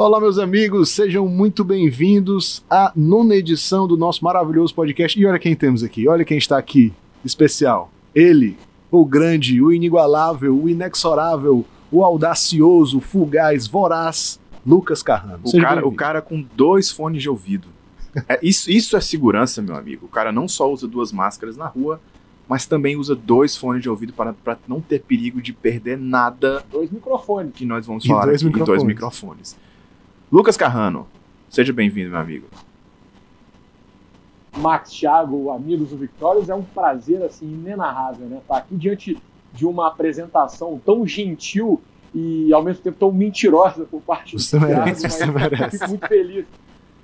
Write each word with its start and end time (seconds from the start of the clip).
Olá, 0.00 0.18
meus 0.18 0.38
amigos, 0.38 0.88
sejam 0.88 1.28
muito 1.28 1.62
bem-vindos 1.62 2.64
à 2.70 2.90
nona 2.96 3.34
edição 3.34 3.86
do 3.86 3.98
nosso 3.98 4.24
maravilhoso 4.24 4.74
podcast. 4.74 5.20
E 5.20 5.26
olha 5.26 5.38
quem 5.38 5.54
temos 5.54 5.82
aqui, 5.82 6.08
olha 6.08 6.24
quem 6.24 6.38
está 6.38 6.56
aqui, 6.56 6.90
especial. 7.22 7.92
Ele, 8.14 8.56
o 8.90 9.04
grande, 9.04 9.60
o 9.60 9.70
inigualável, 9.70 10.56
o 10.56 10.70
inexorável, 10.70 11.66
o 11.92 12.02
audacioso, 12.02 12.96
o 12.96 13.00
fugaz, 13.02 13.66
voraz, 13.66 14.40
Lucas 14.66 15.02
Carrano. 15.02 15.42
O 15.44 15.60
cara, 15.60 15.86
o 15.86 15.92
cara 15.92 16.22
com 16.22 16.42
dois 16.56 16.90
fones 16.90 17.20
de 17.20 17.28
ouvido. 17.28 17.68
É, 18.26 18.38
isso, 18.42 18.70
isso 18.70 18.96
é 18.96 19.02
segurança, 19.02 19.60
meu 19.60 19.76
amigo. 19.76 20.06
O 20.06 20.08
cara 20.08 20.32
não 20.32 20.48
só 20.48 20.72
usa 20.72 20.88
duas 20.88 21.12
máscaras 21.12 21.58
na 21.58 21.66
rua, 21.66 22.00
mas 22.48 22.64
também 22.64 22.96
usa 22.96 23.14
dois 23.14 23.54
fones 23.54 23.82
de 23.82 23.90
ouvido 23.90 24.14
para, 24.14 24.32
para 24.32 24.58
não 24.66 24.80
ter 24.80 25.02
perigo 25.02 25.42
de 25.42 25.52
perder 25.52 25.98
nada. 25.98 26.64
Dois 26.72 26.90
microfones. 26.90 27.52
Que 27.54 27.66
nós 27.66 27.84
vamos 27.84 28.06
E 28.06 28.08
falar 28.08 28.24
dois 28.24 28.42
aqui. 28.42 28.58
E 28.58 28.64
dois 28.64 28.82
microfones. 28.82 29.58
Lucas 30.30 30.56
Carrano, 30.56 31.08
seja 31.48 31.72
bem-vindo, 31.72 32.10
meu 32.10 32.20
amigo. 32.20 32.46
Max, 34.56 34.92
Thiago, 34.92 35.50
amigos 35.50 35.90
do 35.90 35.96
Victórios, 35.96 36.48
é 36.48 36.54
um 36.54 36.62
prazer 36.62 37.20
assim 37.22 37.46
inenarrável, 37.46 38.26
né? 38.28 38.38
Estar 38.38 38.58
aqui 38.58 38.76
diante 38.76 39.18
de 39.52 39.66
uma 39.66 39.88
apresentação 39.88 40.80
tão 40.84 41.04
gentil 41.04 41.80
e 42.14 42.52
ao 42.52 42.62
mesmo 42.62 42.80
tempo 42.80 42.96
tão 42.98 43.10
mentirosa 43.10 43.84
por 43.84 44.00
parte 44.02 44.36
do 44.36 44.60
merece, 44.60 45.08
Thiago, 45.08 45.32
mas 45.32 45.50
merece. 45.50 45.78
Fico 45.78 45.88
muito 45.88 46.06
feliz. 46.06 46.46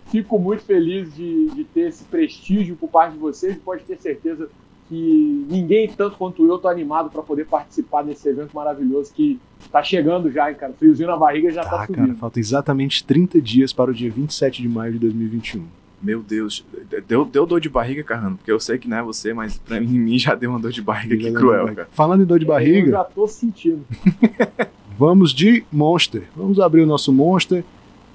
Fico 0.06 0.38
muito 0.38 0.62
feliz 0.62 1.14
de, 1.16 1.50
de 1.50 1.64
ter 1.64 1.88
esse 1.88 2.04
prestígio 2.04 2.76
por 2.76 2.88
parte 2.88 3.14
de 3.14 3.18
vocês 3.18 3.56
e 3.56 3.58
pode 3.58 3.82
ter 3.82 4.00
certeza 4.00 4.48
que 4.88 5.46
ninguém, 5.50 5.88
tanto 5.88 6.16
quanto 6.16 6.46
eu, 6.46 6.58
tô 6.58 6.68
animado 6.68 7.10
para 7.10 7.22
poder 7.22 7.46
participar 7.46 8.02
desse 8.02 8.28
evento 8.28 8.54
maravilhoso 8.54 9.12
que 9.12 9.38
tá 9.70 9.82
chegando 9.82 10.30
já, 10.30 10.50
hein, 10.50 10.56
cara. 10.58 10.72
Friozinho 10.72 11.08
na 11.08 11.16
barriga 11.16 11.50
já 11.50 11.62
tá, 11.62 11.70
Tá, 11.70 11.86
subindo. 11.86 12.06
cara, 12.06 12.14
falta 12.18 12.38
exatamente 12.40 13.04
30 13.04 13.40
dias 13.40 13.72
para 13.72 13.90
o 13.90 13.94
dia 13.94 14.10
27 14.10 14.62
de 14.62 14.68
maio 14.68 14.92
de 14.94 14.98
2021. 15.00 15.64
Meu 16.02 16.22
Deus, 16.22 16.64
deu, 17.08 17.24
deu 17.24 17.46
dor 17.46 17.60
de 17.60 17.68
barriga, 17.70 18.02
Carrano, 18.04 18.36
porque 18.36 18.52
eu 18.52 18.60
sei 18.60 18.78
que 18.78 18.86
não 18.86 18.98
é 18.98 19.02
você, 19.02 19.32
mas 19.32 19.58
pra 19.58 19.80
mim, 19.80 19.98
mim 19.98 20.18
já 20.18 20.34
deu 20.34 20.50
uma 20.50 20.58
dor 20.60 20.70
de 20.70 20.82
barriga 20.82 21.16
que 21.16 21.32
cruel, 21.32 21.74
cara. 21.74 21.88
Falando 21.90 22.22
em 22.22 22.26
dor 22.26 22.38
de 22.38 22.44
Eu 22.44 22.48
barriga, 22.48 22.90
já 22.90 23.04
tô 23.04 23.26
sentindo. 23.26 23.82
vamos 24.98 25.32
de 25.32 25.64
Monster. 25.72 26.24
Vamos 26.36 26.60
abrir 26.60 26.82
o 26.82 26.86
nosso 26.86 27.12
Monster, 27.12 27.64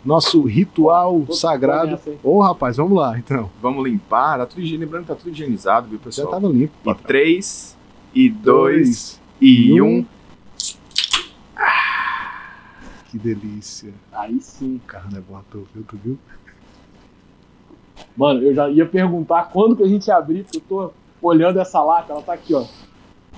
nosso 0.04 0.42
ritual 0.44 1.22
Tô 1.28 1.34
sagrado. 1.34 2.00
Ô, 2.24 2.42
rapaz, 2.42 2.78
vamos 2.78 2.98
lá, 2.98 3.18
então. 3.18 3.50
Vamos 3.62 3.84
limpar, 3.86 4.40
tá 4.40 4.46
tudo, 4.46 4.62
lembrando 4.62 5.04
que 5.04 5.08
tá 5.10 5.16
tudo 5.16 5.30
higienizado, 5.30 5.88
viu, 5.88 5.98
Já 6.00 6.04
pessoal? 6.06 6.30
tava 6.32 6.48
limpo. 6.48 6.74
E. 6.86 6.96
3, 6.96 7.78
e 8.14 8.30
2, 8.30 8.44
Dois. 8.44 9.22
e 9.40 9.74
e 9.74 9.82
1. 9.82 9.86
um. 9.86 10.06
Que 13.10 13.18
delícia. 13.18 13.94
Aí 14.14 14.40
sim. 14.40 14.78
O 14.78 14.88
carro 14.88 15.10
não 15.12 15.18
é 15.18 15.22
bom 15.22 15.38
ator, 15.38 15.64
viu? 15.74 15.84
Tu 15.84 15.98
viu? 15.98 16.18
Mano, 18.16 18.42
eu 18.42 18.54
já 18.54 18.70
ia 18.70 18.86
perguntar 18.86 19.50
quando 19.52 19.76
que 19.76 19.84
a 19.84 19.88
gente 19.88 20.08
ia 20.08 20.16
abrir, 20.16 20.44
porque 20.44 20.58
eu 20.58 20.62
tô 20.62 20.92
olhando 21.22 21.60
essa 21.60 21.82
lata, 21.82 22.14
ela 22.14 22.22
tá 22.22 22.34
aqui, 22.34 22.54
ó, 22.54 22.66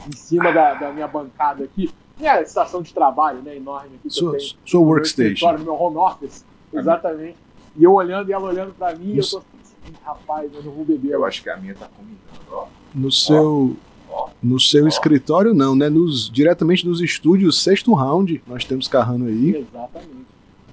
em 0.08 0.16
cima 0.16 0.52
da, 0.52 0.74
da 0.76 0.92
minha 0.92 1.08
bancada 1.08 1.64
aqui. 1.64 1.90
Minha 2.20 2.42
estação 2.42 2.82
de 2.82 2.94
trabalho, 2.94 3.42
né, 3.42 3.56
enorme 3.58 3.96
aqui 3.96 4.00
que 4.02 4.08
eu 4.08 4.12
Sua, 4.12 4.32
no 4.32 4.82
meu 4.82 4.84
workstation. 4.90 5.52
No 5.54 5.60
meu 5.60 5.74
home 5.74 5.98
office, 5.98 6.46
exatamente. 6.74 7.36
E 7.76 7.84
eu 7.84 7.94
olhando 7.94 8.30
e 8.30 8.34
ela 8.34 8.46
olhando 8.48 8.74
pra 8.74 8.94
mim, 8.96 9.14
e 9.14 9.18
eu 9.18 9.28
tô 9.30 9.38
assim, 9.40 9.94
rapaz, 10.04 10.52
eu 10.54 10.64
não 10.64 10.72
vou 10.72 10.86
beber. 10.86 11.12
Eu 11.12 11.26
acho 11.26 11.42
que 11.42 11.50
a 11.50 11.58
minha 11.58 11.74
tá 11.76 11.88
combinando, 11.88 12.20
ó. 12.52 12.68
No 12.94 13.12
seu. 13.12 13.76
ó. 14.12 14.30
No 14.42 14.60
seu 14.60 14.88
escritório, 14.88 15.54
não, 15.54 15.76
né? 15.76 15.90
Nos, 15.90 16.30
diretamente 16.30 16.86
nos 16.88 17.02
estúdios 17.02 17.62
Sexto 17.62 17.94
Round, 17.94 18.42
nós 18.46 18.64
temos 18.64 18.88
Carrano 18.88 19.26
aí. 19.26 19.56
Exatamente. 19.58 20.24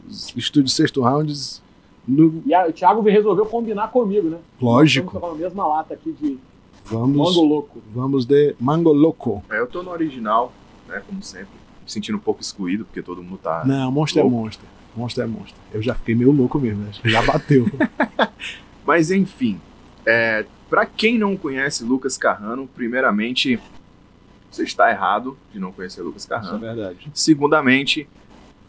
Os 0.09 0.35
Estúdios 0.37 0.75
Sexto 0.75 1.01
Rounds. 1.03 1.63
No, 2.07 2.43
E 2.45 2.53
a- 2.53 2.67
o 2.67 2.73
Thiago 2.73 3.01
resolveu 3.03 3.47
combinar 3.47 3.89
comigo, 3.89 4.29
né? 4.29 4.39
lógico. 4.61 5.19
Nós 5.21 5.33
a 5.33 5.35
mesma 5.37 5.67
lata 5.67 5.95
aqui 5.95 6.13
de 6.21 6.39
Vamos, 6.85 7.17
mango 7.17 7.47
louco. 7.47 7.79
vamos 7.95 8.25
de 8.27 8.55
Mango 8.59 8.93
Loco. 8.93 9.43
É, 9.51 9.61
eu 9.61 9.67
tô 9.69 9.83
no 9.83 9.91
original, 9.93 10.53
né, 10.89 11.01
como 11.07 11.23
sempre. 11.23 11.55
Me 11.85 11.91
sentindo 11.91 12.17
um 12.17 12.21
pouco 12.21 12.41
excluído, 12.41 12.85
porque 12.85 13.01
todo 13.03 13.23
mundo 13.23 13.39
tá... 13.39 13.63
Não, 13.65 13.93
Monster 13.93 14.23
louco. 14.25 14.37
é 14.37 14.41
Monster. 14.43 14.69
Monster 14.97 15.25
é 15.25 15.27
Monster. 15.27 15.59
Eu 15.73 15.83
já 15.83 15.95
fiquei 15.95 16.15
meio 16.15 16.33
louco 16.33 16.59
mesmo, 16.59 16.83
né? 16.83 16.91
Já 17.05 17.23
bateu. 17.23 17.67
Mas 18.87 19.11
enfim, 19.11 19.61
é, 20.05 20.45
para 20.69 20.87
quem 20.87 21.19
não 21.19 21.37
conhece 21.37 21.85
Lucas 21.85 22.17
Carrano, 22.17 22.69
primeiramente, 22.75 23.59
você 24.51 24.65
está 24.65 24.91
errado 24.91 25.37
de 25.53 25.59
não 25.59 25.73
conhecer 25.73 26.03
Lucas 26.03 26.23
Isso 26.25 26.33
é 26.33 26.37
Carrano. 26.37 26.59
verdade. 26.59 27.11
Segundamente, 27.15 28.09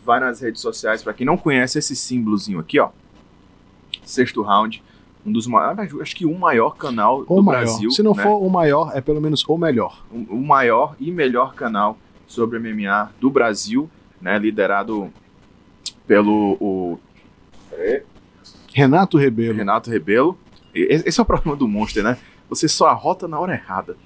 vai 0.06 0.20
nas 0.20 0.42
redes 0.42 0.62
sociais. 0.62 1.04
Para 1.04 1.14
quem 1.14 1.26
não 1.26 1.38
conhece 1.38 1.80
esse 1.80 1.96
símbolozinho 1.96 2.60
aqui, 2.60 2.80
ó. 2.80 2.90
Sexto 4.04 4.42
round. 4.42 4.84
Um 5.24 5.32
dos 5.32 5.46
maiores, 5.46 5.94
acho 6.02 6.16
que 6.16 6.26
o 6.26 6.36
maior 6.36 6.76
canal 6.76 7.20
O 7.28 7.36
do 7.36 7.44
maior. 7.44 7.60
Brasil. 7.62 7.92
Se 7.92 8.02
não 8.02 8.16
né? 8.16 8.24
for 8.24 8.38
o 8.42 8.50
maior, 8.50 8.92
é 8.96 9.02
pelo 9.02 9.22
menos 9.22 9.44
o 9.48 9.58
melhor. 9.58 10.04
o 10.12 10.36
o 10.36 10.42
maior 10.44 10.96
e 11.00 11.12
melhor 11.12 11.54
canal 11.54 11.96
sobre 12.26 12.58
MMA 12.58 13.12
do 13.20 13.30
Brasil, 13.30 13.88
né? 14.20 14.40
Liderado 14.40 15.14
pelo 16.08 16.58
o 16.60 17.00
Renato 18.74 19.18
Rebelo. 19.18 19.58
Renato 19.58 19.90
Rebelo. 19.90 20.38
Esse 20.74 21.20
é 21.20 21.24
o 21.24 21.26
problema 21.26 21.56
do 21.56 21.68
Monster, 21.68 22.04
né? 22.04 22.18
Você 22.50 22.68
só 22.68 22.88
arrota 22.88 23.28
na 23.28 23.40
hora 23.40 23.54
errada. 23.54 23.98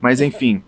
Mas 0.00 0.20
enfim. 0.20 0.62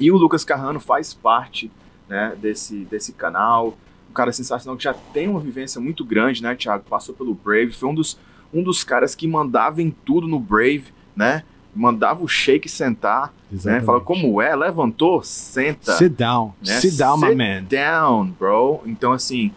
E 0.00 0.10
o 0.10 0.16
Lucas 0.16 0.44
Carrano 0.44 0.80
faz 0.80 1.12
parte 1.12 1.70
né, 2.08 2.36
desse, 2.40 2.84
desse 2.84 3.12
canal. 3.12 3.76
Um 4.10 4.12
cara 4.12 4.32
sensacional 4.32 4.76
que 4.76 4.84
já 4.84 4.94
tem 4.94 5.28
uma 5.28 5.40
vivência 5.40 5.80
muito 5.80 6.04
grande, 6.04 6.42
né, 6.42 6.54
Thiago? 6.54 6.84
Passou 6.88 7.14
pelo 7.14 7.34
Brave. 7.34 7.72
Foi 7.72 7.88
um 7.88 7.94
dos, 7.94 8.18
um 8.52 8.62
dos 8.62 8.84
caras 8.84 9.14
que 9.14 9.26
mandava 9.26 9.82
em 9.82 9.90
tudo 9.90 10.26
no 10.26 10.38
Brave, 10.38 10.86
né? 11.14 11.44
Mandava 11.74 12.22
o 12.22 12.28
shake 12.28 12.68
sentar, 12.68 13.32
né? 13.64 13.80
Fala 13.80 14.00
como 14.00 14.40
é, 14.42 14.54
levantou, 14.54 15.22
senta 15.22 15.92
Sit 15.96 16.12
down. 16.14 16.52
né? 16.64 16.80
Sit 16.80 16.96
down, 16.98 17.16
my 17.18 17.28
Sit 17.28 17.36
man. 17.36 17.64
down, 17.64 18.26
bro. 18.38 18.82
Então, 18.84 19.12
assim, 19.12 19.50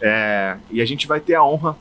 é, 0.00 0.56
e 0.70 0.80
a 0.82 0.84
gente 0.84 1.06
vai 1.06 1.20
ter 1.20 1.34
a 1.36 1.44
honra 1.44 1.76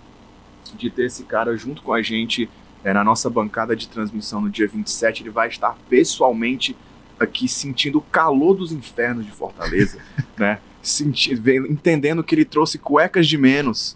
de 0.78 0.90
ter 0.92 1.06
esse 1.06 1.24
cara 1.24 1.58
junto 1.58 1.82
com 1.82 1.94
a 1.94 2.02
gente 2.02 2.48
é, 2.84 2.94
na 2.94 3.04
nossa 3.04 3.30
bancada 3.30 3.76
de 3.76 3.88
transmissão 3.88 4.40
no 4.42 4.50
dia 4.50 4.68
27. 4.68 5.24
Ele 5.24 5.30
vai 5.32 5.48
estar 5.50 5.76
pessoalmente 5.90 6.76
aqui 7.20 7.48
sentindo 7.48 7.98
o 7.98 8.02
calor 8.02 8.54
dos 8.56 8.72
infernos 8.72 9.26
de 9.26 9.32
Fortaleza, 9.32 9.98
né? 10.38 10.60
Senti- 10.82 11.34
entendendo 11.70 12.24
que 12.24 12.34
ele 12.36 12.46
trouxe 12.46 12.78
cuecas 12.78 13.28
de 13.28 13.38
menos, 13.38 13.96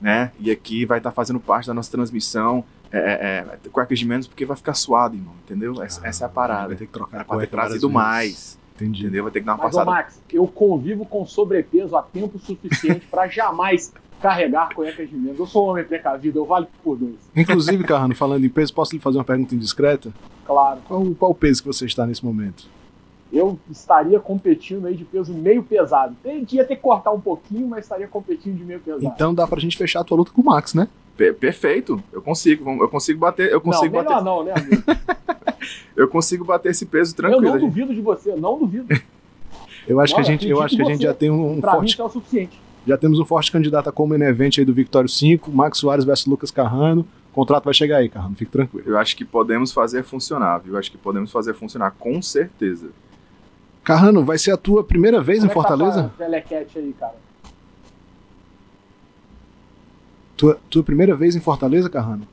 né? 0.00 0.32
E 0.40 0.50
aqui 0.50 0.84
vai 0.84 0.98
estar 0.98 1.10
fazendo 1.12 1.38
parte 1.40 1.66
da 1.68 1.74
nossa 1.74 1.90
transmissão. 1.90 2.64
É, 2.92 2.98
é, 2.98 3.56
é, 3.66 3.68
cuecas 3.70 3.98
de 3.98 4.04
menos 4.04 4.26
porque 4.26 4.44
vai 4.44 4.56
ficar 4.56 4.74
suado, 4.74 5.14
irmão, 5.14 5.34
entendeu? 5.44 5.80
Essa, 5.82 6.06
essa 6.06 6.24
é 6.24 6.26
a 6.26 6.28
parada. 6.28 6.68
Vai 6.68 6.76
ter 6.76 6.86
que 6.86 6.92
trocar 6.92 7.18
a 7.18 7.20
Era 7.20 7.24
pra 7.24 7.38
ter 7.38 7.46
trazido 7.46 7.88
mais, 7.88 8.58
Entendi. 8.74 9.02
entendeu? 9.02 9.24
Vai 9.24 9.32
ter 9.32 9.40
que 9.40 9.46
dar 9.46 9.54
uma 9.54 9.64
Mas, 9.64 9.74
ô 9.74 9.78
passada 9.78 9.90
Max, 9.90 10.20
eu 10.32 10.46
convivo 10.46 11.06
com 11.06 11.24
sobrepeso 11.24 11.96
há 11.96 12.02
tempo 12.02 12.38
suficiente 12.38 13.06
para 13.06 13.28
jamais 13.28 13.92
carregar 14.20 14.74
cuecas 14.74 15.08
de 15.08 15.16
menos. 15.16 15.38
Eu 15.38 15.46
sou 15.46 15.66
um 15.66 15.70
homem 15.70 15.84
precavido, 15.84 16.38
eu 16.38 16.44
valho 16.44 16.66
por 16.82 16.96
dois. 16.96 17.16
Inclusive, 17.34 17.84
Carrano, 17.84 18.14
falando 18.14 18.44
em 18.44 18.48
peso, 18.48 18.74
posso 18.74 18.94
lhe 18.94 19.00
fazer 19.00 19.18
uma 19.18 19.24
pergunta 19.24 19.54
indiscreta? 19.54 20.12
Claro. 20.44 20.80
Qual, 20.86 21.04
qual 21.14 21.30
o 21.30 21.34
peso 21.34 21.62
que 21.62 21.68
você 21.68 21.86
está 21.86 22.06
nesse 22.06 22.24
momento? 22.24 22.68
Eu 23.32 23.58
estaria 23.70 24.18
competindo 24.18 24.86
aí 24.86 24.96
de 24.96 25.04
peso 25.04 25.32
meio 25.32 25.62
pesado. 25.62 26.16
Ia 26.24 26.64
ter 26.64 26.76
que 26.76 26.82
cortar 26.82 27.12
um 27.12 27.20
pouquinho, 27.20 27.68
mas 27.68 27.84
estaria 27.84 28.08
competindo 28.08 28.56
de 28.56 28.64
meio 28.64 28.80
pesado. 28.80 29.04
Então 29.04 29.32
dá 29.32 29.46
pra 29.46 29.60
gente 29.60 29.76
fechar 29.78 30.00
a 30.00 30.04
tua 30.04 30.16
luta 30.16 30.32
com 30.32 30.42
o 30.42 30.44
Max, 30.44 30.74
né? 30.74 30.88
Per- 31.16 31.34
perfeito, 31.34 32.02
eu 32.12 32.22
consigo, 32.22 32.70
eu 32.82 32.88
consigo 32.88 33.18
bater, 33.20 33.48
eu 33.48 33.54
não, 33.54 33.60
consigo 33.60 33.96
melhor 33.96 34.08
bater, 34.08 34.24
não, 34.24 34.44
né, 34.44 34.52
amigo? 34.56 34.82
eu 35.96 36.08
consigo 36.08 36.44
bater 36.44 36.70
esse 36.70 36.86
peso 36.86 37.12
Eu 37.12 37.16
tranquilo. 37.16 37.42
não 37.42 37.52
gente. 37.52 37.60
duvido 37.68 37.94
de 37.94 38.00
você, 38.00 38.34
não 38.34 38.58
duvido. 38.58 38.86
Eu 39.86 40.00
acho 40.00 40.14
que 40.14 40.20
a 40.20 40.24
gente, 40.24 40.48
eu 40.48 40.62
acho 40.62 40.76
que 40.76 40.82
a 40.82 40.86
gente 40.86 40.98
você. 40.98 41.04
já 41.04 41.14
tem 41.14 41.30
um, 41.30 41.52
um 41.52 41.60
Pra 41.60 41.72
mim 41.72 41.76
forte, 41.78 41.92
isso 41.92 42.02
é 42.02 42.04
o 42.04 42.08
suficiente. 42.08 42.60
já 42.86 42.96
temos 42.96 43.18
um 43.18 43.24
forte 43.24 43.50
candidato 43.52 43.88
a 43.88 43.92
como 43.92 44.14
event 44.14 44.58
aí 44.58 44.64
do 44.64 44.72
Victório 44.72 45.08
5, 45.08 45.50
Max 45.50 45.78
Soares 45.78 46.04
versus 46.04 46.26
Lucas 46.26 46.50
Carrano. 46.50 47.06
O 47.30 47.34
contrato 47.34 47.64
vai 47.64 47.74
chegar 47.74 47.98
aí, 47.98 48.08
Carrano, 48.08 48.34
fique 48.34 48.50
tranquilo. 48.50 48.88
Eu 48.88 48.98
acho 48.98 49.16
que 49.16 49.24
podemos 49.24 49.72
fazer 49.72 50.02
funcionar, 50.02 50.58
viu? 50.58 50.74
Eu 50.74 50.78
acho 50.78 50.90
que 50.90 50.98
podemos 50.98 51.30
fazer 51.30 51.54
funcionar, 51.54 51.92
com 51.98 52.20
certeza. 52.22 52.88
Carrano, 53.84 54.24
vai 54.24 54.38
ser 54.38 54.52
a 54.52 54.56
tua 54.56 54.82
primeira 54.84 55.20
vez 55.20 55.38
Como 55.40 55.48
em 55.48 55.50
é 55.50 55.54
tá 55.54 55.60
Fortaleza? 55.68 56.12
telecat 56.18 56.78
aí, 56.78 56.94
cara? 56.98 57.14
Tua, 60.40 60.58
tua 60.70 60.82
primeira 60.82 61.14
vez 61.14 61.36
em 61.36 61.40
Fortaleza, 61.40 61.90
Carrano? 61.90 62.26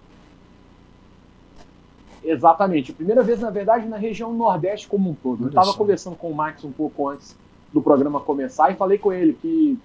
Exatamente. 2.24 2.94
Primeira 2.94 3.22
vez, 3.22 3.42
na 3.42 3.50
verdade, 3.50 3.86
na 3.86 3.98
região 3.98 4.34
Nordeste 4.34 4.88
como 4.88 5.10
um 5.10 5.14
todo. 5.14 5.44
Eu 5.44 5.50
estava 5.50 5.74
conversando 5.74 6.16
com 6.16 6.32
o 6.32 6.34
Max 6.34 6.64
um 6.64 6.72
pouco 6.72 7.10
antes 7.10 7.36
do 7.74 7.82
programa 7.82 8.22
começar 8.22 8.72
e 8.72 8.76
falei 8.76 8.98
com 8.98 9.12
ele 9.12 9.34
que 9.34 9.78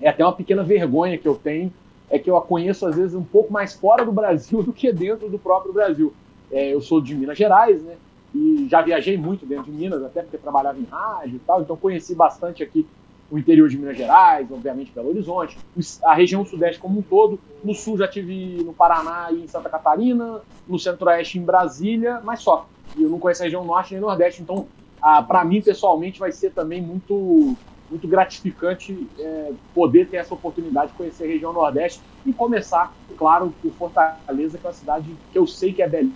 é 0.00 0.08
até 0.08 0.24
uma 0.24 0.32
pequena 0.32 0.62
vergonha 0.62 1.18
que 1.18 1.28
eu 1.28 1.34
tenho, 1.34 1.70
é 2.08 2.18
que 2.18 2.30
eu 2.30 2.38
a 2.38 2.40
conheço 2.40 2.86
às 2.86 2.96
vezes 2.96 3.14
um 3.14 3.22
pouco 3.22 3.52
mais 3.52 3.74
fora 3.74 4.02
do 4.02 4.12
Brasil 4.12 4.62
do 4.64 4.72
que 4.72 4.90
dentro 4.90 5.28
do 5.28 5.38
próprio 5.38 5.74
Brasil. 5.74 6.10
É, 6.50 6.72
eu 6.72 6.80
sou 6.80 7.02
de 7.02 7.14
Minas 7.14 7.36
Gerais, 7.36 7.82
né? 7.82 7.96
E 8.34 8.66
já 8.70 8.80
viajei 8.80 9.18
muito 9.18 9.44
dentro 9.44 9.64
de 9.64 9.72
Minas, 9.72 10.02
até 10.02 10.22
porque 10.22 10.38
trabalhava 10.38 10.78
em 10.78 10.86
rádio 10.90 11.36
e 11.36 11.40
tal, 11.40 11.60
então 11.60 11.76
conheci 11.76 12.14
bastante 12.14 12.62
aqui 12.62 12.86
o 13.32 13.38
interior 13.38 13.66
de 13.66 13.78
Minas 13.78 13.96
Gerais, 13.96 14.46
obviamente 14.52 14.92
Belo 14.94 15.08
Horizonte, 15.08 15.56
a 16.04 16.12
região 16.12 16.44
sudeste 16.44 16.78
como 16.78 16.98
um 16.98 17.02
todo. 17.02 17.40
No 17.64 17.74
sul 17.74 17.96
já 17.96 18.06
tive 18.06 18.62
no 18.62 18.74
Paraná 18.74 19.28
e 19.32 19.44
em 19.44 19.48
Santa 19.48 19.70
Catarina, 19.70 20.42
no 20.68 20.78
centro-oeste 20.78 21.38
em 21.38 21.42
Brasília, 21.42 22.20
mas 22.22 22.42
só. 22.42 22.68
E 22.94 23.02
eu 23.02 23.08
não 23.08 23.18
conheço 23.18 23.40
a 23.40 23.44
região 23.44 23.64
norte 23.64 23.94
nem 23.94 24.02
nordeste, 24.02 24.42
então 24.42 24.66
para 25.00 25.46
mim 25.46 25.62
pessoalmente 25.62 26.20
vai 26.20 26.30
ser 26.30 26.52
também 26.52 26.82
muito 26.82 27.56
muito 27.90 28.08
gratificante 28.08 29.06
é, 29.18 29.52
poder 29.74 30.08
ter 30.08 30.16
essa 30.16 30.32
oportunidade 30.32 30.92
de 30.92 30.96
conhecer 30.96 31.24
a 31.24 31.26
região 31.26 31.52
Nordeste 31.52 32.00
e 32.24 32.32
começar, 32.32 32.90
claro, 33.18 33.52
por 33.60 33.70
Fortaleza, 33.72 34.56
que 34.56 34.66
é 34.66 34.68
uma 34.68 34.72
cidade 34.72 35.14
que 35.30 35.38
eu 35.38 35.46
sei 35.46 35.74
que 35.74 35.82
é 35.82 36.10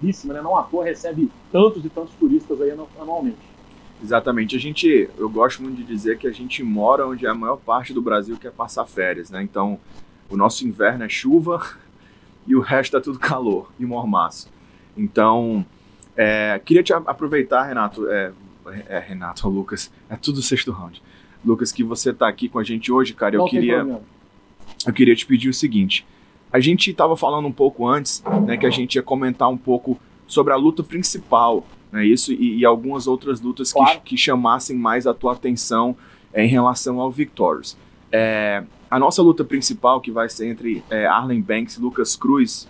belíssima, 0.00 0.32
né? 0.32 0.40
não 0.40 0.56
à 0.56 0.62
toa 0.62 0.86
recebe 0.86 1.30
tantos 1.52 1.84
e 1.84 1.90
tantos 1.90 2.14
turistas 2.14 2.62
aí 2.62 2.70
anualmente. 2.98 3.47
Exatamente. 4.02 4.56
A 4.56 4.60
gente, 4.60 5.08
eu 5.18 5.28
gosto 5.28 5.62
muito 5.62 5.76
de 5.76 5.84
dizer 5.84 6.18
que 6.18 6.26
a 6.26 6.32
gente 6.32 6.62
mora 6.62 7.06
onde 7.06 7.26
a 7.26 7.34
maior 7.34 7.56
parte 7.56 7.92
do 7.92 8.00
Brasil 8.00 8.36
quer 8.36 8.52
passar 8.52 8.86
férias, 8.86 9.30
né? 9.30 9.42
Então, 9.42 9.78
o 10.30 10.36
nosso 10.36 10.66
inverno 10.66 11.04
é 11.04 11.08
chuva 11.08 11.60
e 12.46 12.54
o 12.54 12.60
resto 12.60 12.96
é 12.96 13.00
tudo 13.00 13.18
calor 13.18 13.70
e 13.78 13.84
mormaço. 13.84 14.48
Então, 14.96 15.64
é, 16.16 16.60
queria 16.64 16.82
te 16.82 16.92
aproveitar, 16.92 17.64
Renato, 17.64 18.08
é, 18.08 18.32
é, 18.88 18.98
Renato, 18.98 19.48
Lucas, 19.50 19.90
é 20.08 20.16
tudo 20.16 20.42
sexto 20.42 20.72
round. 20.72 21.02
Lucas, 21.44 21.70
que 21.70 21.84
você 21.84 22.10
está 22.10 22.28
aqui 22.28 22.48
com 22.48 22.58
a 22.58 22.64
gente 22.64 22.90
hoje, 22.90 23.14
cara. 23.14 23.36
Eu 23.36 23.44
queria, 23.44 24.00
eu 24.86 24.92
queria 24.92 25.14
te 25.14 25.24
pedir 25.24 25.48
o 25.48 25.54
seguinte. 25.54 26.04
A 26.52 26.60
gente 26.60 26.90
estava 26.90 27.16
falando 27.16 27.46
um 27.46 27.52
pouco 27.52 27.86
antes, 27.86 28.22
né, 28.44 28.56
que 28.56 28.66
a 28.66 28.70
gente 28.70 28.96
ia 28.96 29.02
comentar 29.02 29.48
um 29.48 29.56
pouco 29.56 29.98
sobre 30.26 30.52
a 30.52 30.56
luta 30.56 30.82
principal 30.82 31.64
né, 31.90 32.04
isso 32.04 32.32
e, 32.32 32.58
e 32.58 32.64
algumas 32.64 33.06
outras 33.06 33.40
lutas 33.40 33.72
claro. 33.72 34.00
que, 34.00 34.10
que, 34.10 34.16
chamassem 34.16 34.76
mais 34.76 35.06
a 35.06 35.14
tua 35.14 35.32
atenção 35.32 35.96
é, 36.32 36.44
em 36.44 36.48
relação 36.48 37.00
ao 37.00 37.10
Victorious. 37.10 37.76
É, 38.10 38.62
a 38.90 38.98
nossa 38.98 39.22
luta 39.22 39.44
principal, 39.44 40.00
que 40.00 40.10
vai 40.10 40.28
ser 40.28 40.48
entre 40.48 40.82
é, 40.90 41.06
Arlen 41.06 41.40
Banks 41.40 41.76
e 41.76 41.80
Lucas 41.80 42.16
Cruz, 42.16 42.68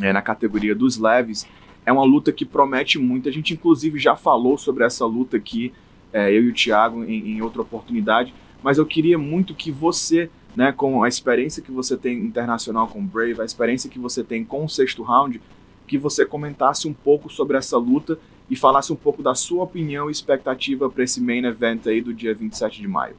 é, 0.00 0.12
na 0.12 0.22
categoria 0.22 0.74
dos 0.74 0.98
leves, 0.98 1.46
é 1.84 1.92
uma 1.92 2.04
luta 2.04 2.32
que 2.32 2.44
promete 2.44 2.98
muito. 2.98 3.28
A 3.28 3.32
gente, 3.32 3.54
inclusive, 3.54 3.98
já 3.98 4.16
falou 4.16 4.58
sobre 4.58 4.84
essa 4.84 5.06
luta 5.06 5.36
aqui, 5.36 5.72
eu 6.12 6.44
e 6.44 6.48
o 6.48 6.54
Thiago, 6.54 7.04
em, 7.04 7.36
em 7.36 7.42
outra 7.42 7.60
oportunidade, 7.60 8.32
mas 8.62 8.78
eu 8.78 8.86
queria 8.86 9.18
muito 9.18 9.54
que 9.54 9.70
você 9.70 10.30
né, 10.56 10.72
com 10.72 11.04
a 11.04 11.08
experiência 11.08 11.62
que 11.62 11.70
você 11.70 11.96
tem 11.96 12.18
internacional 12.18 12.88
com 12.88 12.98
o 12.98 13.02
Brave, 13.02 13.42
a 13.42 13.44
experiência 13.44 13.90
que 13.90 13.98
você 13.98 14.24
tem 14.24 14.42
com 14.42 14.64
o 14.64 14.68
sexto 14.68 15.02
round, 15.02 15.40
que 15.86 15.98
você 15.98 16.24
comentasse 16.24 16.88
um 16.88 16.94
pouco 16.94 17.30
sobre 17.30 17.58
essa 17.58 17.76
luta 17.76 18.18
e 18.48 18.56
falasse 18.56 18.92
um 18.92 18.96
pouco 18.96 19.22
da 19.22 19.34
sua 19.34 19.64
opinião 19.64 20.08
e 20.08 20.12
expectativa 20.12 20.88
para 20.88 21.04
esse 21.04 21.20
main 21.20 21.44
event 21.44 21.86
aí 21.86 22.00
do 22.00 22.14
dia 22.14 22.34
27 22.34 22.80
de 22.80 22.88
maio. 22.88 23.16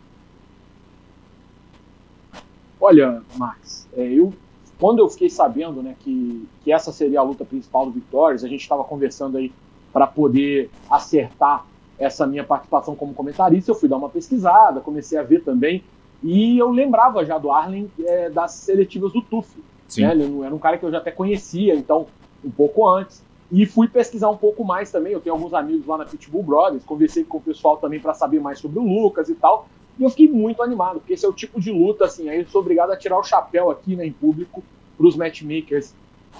Olha, 2.79 3.21
Max, 3.35 3.87
é, 3.93 4.03
eu 4.03 4.33
quando 4.79 4.99
eu 4.99 5.09
fiquei 5.09 5.29
sabendo 5.29 5.81
né, 5.81 5.95
que, 5.99 6.47
que 6.63 6.71
essa 6.71 6.91
seria 6.91 7.19
a 7.19 7.23
luta 7.23 7.43
principal 7.43 7.85
do 7.85 7.91
Victorious, 7.91 8.43
a 8.43 8.47
gente 8.47 8.61
estava 8.61 8.83
conversando 8.83 9.37
aí 9.37 9.51
para 9.91 10.05
poder 10.05 10.69
acertar 10.89 11.65
essa 11.97 12.27
minha 12.27 12.43
participação 12.43 12.95
como 12.95 13.13
comentarista, 13.13 13.71
eu 13.71 13.75
fui 13.75 13.89
dar 13.89 13.97
uma 13.97 14.09
pesquisada, 14.09 14.79
comecei 14.79 15.17
a 15.17 15.23
ver 15.23 15.43
também, 15.43 15.83
e 16.23 16.57
eu 16.57 16.69
lembrava 16.69 17.25
já 17.25 17.39
do 17.39 17.51
Arlen 17.51 17.89
é, 17.99 18.29
das 18.29 18.51
seletivas 18.51 19.11
do 19.11 19.21
TUF. 19.21 19.49
Né? 19.97 20.11
Ele 20.11 20.43
era 20.43 20.53
um 20.53 20.59
cara 20.59 20.77
que 20.77 20.85
eu 20.85 20.91
já 20.91 20.99
até 20.99 21.09
conhecia, 21.09 21.73
então, 21.73 22.05
um 22.45 22.51
pouco 22.51 22.87
antes. 22.87 23.23
E 23.51 23.65
fui 23.65 23.87
pesquisar 23.87 24.29
um 24.29 24.37
pouco 24.37 24.63
mais 24.63 24.91
também. 24.91 25.13
Eu 25.13 25.21
tenho 25.21 25.35
alguns 25.35 25.53
amigos 25.53 25.85
lá 25.87 25.97
na 25.97 26.05
Pitbull 26.05 26.43
Brothers, 26.43 26.83
conversei 26.83 27.23
com 27.23 27.37
o 27.37 27.41
pessoal 27.41 27.77
também 27.77 27.99
para 27.99 28.13
saber 28.13 28.39
mais 28.39 28.59
sobre 28.59 28.79
o 28.79 28.83
Lucas 28.83 29.29
e 29.29 29.35
tal. 29.35 29.67
E 29.97 30.03
eu 30.03 30.09
fiquei 30.09 30.27
muito 30.27 30.61
animado, 30.61 30.99
porque 30.99 31.13
esse 31.13 31.25
é 31.25 31.29
o 31.29 31.33
tipo 31.33 31.59
de 31.59 31.71
luta, 31.71 32.05
assim, 32.05 32.29
aí 32.29 32.39
eu 32.39 32.47
sou 32.47 32.61
obrigado 32.61 32.91
a 32.91 32.97
tirar 32.97 33.17
o 33.17 33.23
chapéu 33.23 33.71
aqui 33.71 33.95
né, 33.95 34.05
em 34.05 34.11
público 34.11 34.63
para 34.95 35.07
os 35.07 35.15
matchmakers 35.15 35.93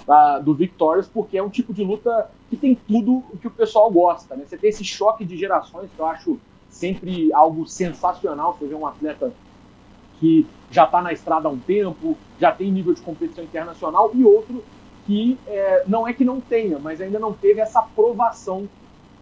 uh, 0.06 0.42
do 0.42 0.54
Victorious, 0.54 1.08
porque 1.08 1.36
é 1.36 1.42
um 1.42 1.48
tipo 1.48 1.72
de 1.74 1.82
luta 1.82 2.30
que 2.48 2.56
tem 2.56 2.76
tudo 2.86 3.24
o 3.32 3.36
que 3.36 3.48
o 3.48 3.50
pessoal 3.50 3.90
gosta. 3.90 4.36
Né? 4.36 4.44
Você 4.46 4.56
tem 4.56 4.70
esse 4.70 4.84
choque 4.84 5.24
de 5.24 5.36
gerações, 5.36 5.90
que 5.94 5.98
eu 5.98 6.06
acho 6.06 6.38
sempre 6.68 7.32
algo 7.32 7.66
sensacional, 7.66 8.56
você 8.56 8.66
ver 8.66 8.76
um 8.76 8.86
atleta 8.86 9.32
que 10.20 10.46
já 10.70 10.84
está 10.84 11.00
na 11.00 11.12
estrada 11.12 11.48
há 11.48 11.50
um 11.50 11.58
tempo, 11.58 12.16
já 12.38 12.52
tem 12.52 12.70
nível 12.70 12.92
de 12.92 13.00
competição 13.00 13.42
internacional, 13.42 14.10
e 14.14 14.24
outro 14.24 14.62
que 15.08 15.38
é, 15.46 15.84
não 15.86 16.06
é 16.06 16.12
que 16.12 16.22
não 16.22 16.38
tenha, 16.38 16.78
mas 16.78 17.00
ainda 17.00 17.18
não 17.18 17.32
teve 17.32 17.62
essa 17.62 17.78
aprovação 17.78 18.68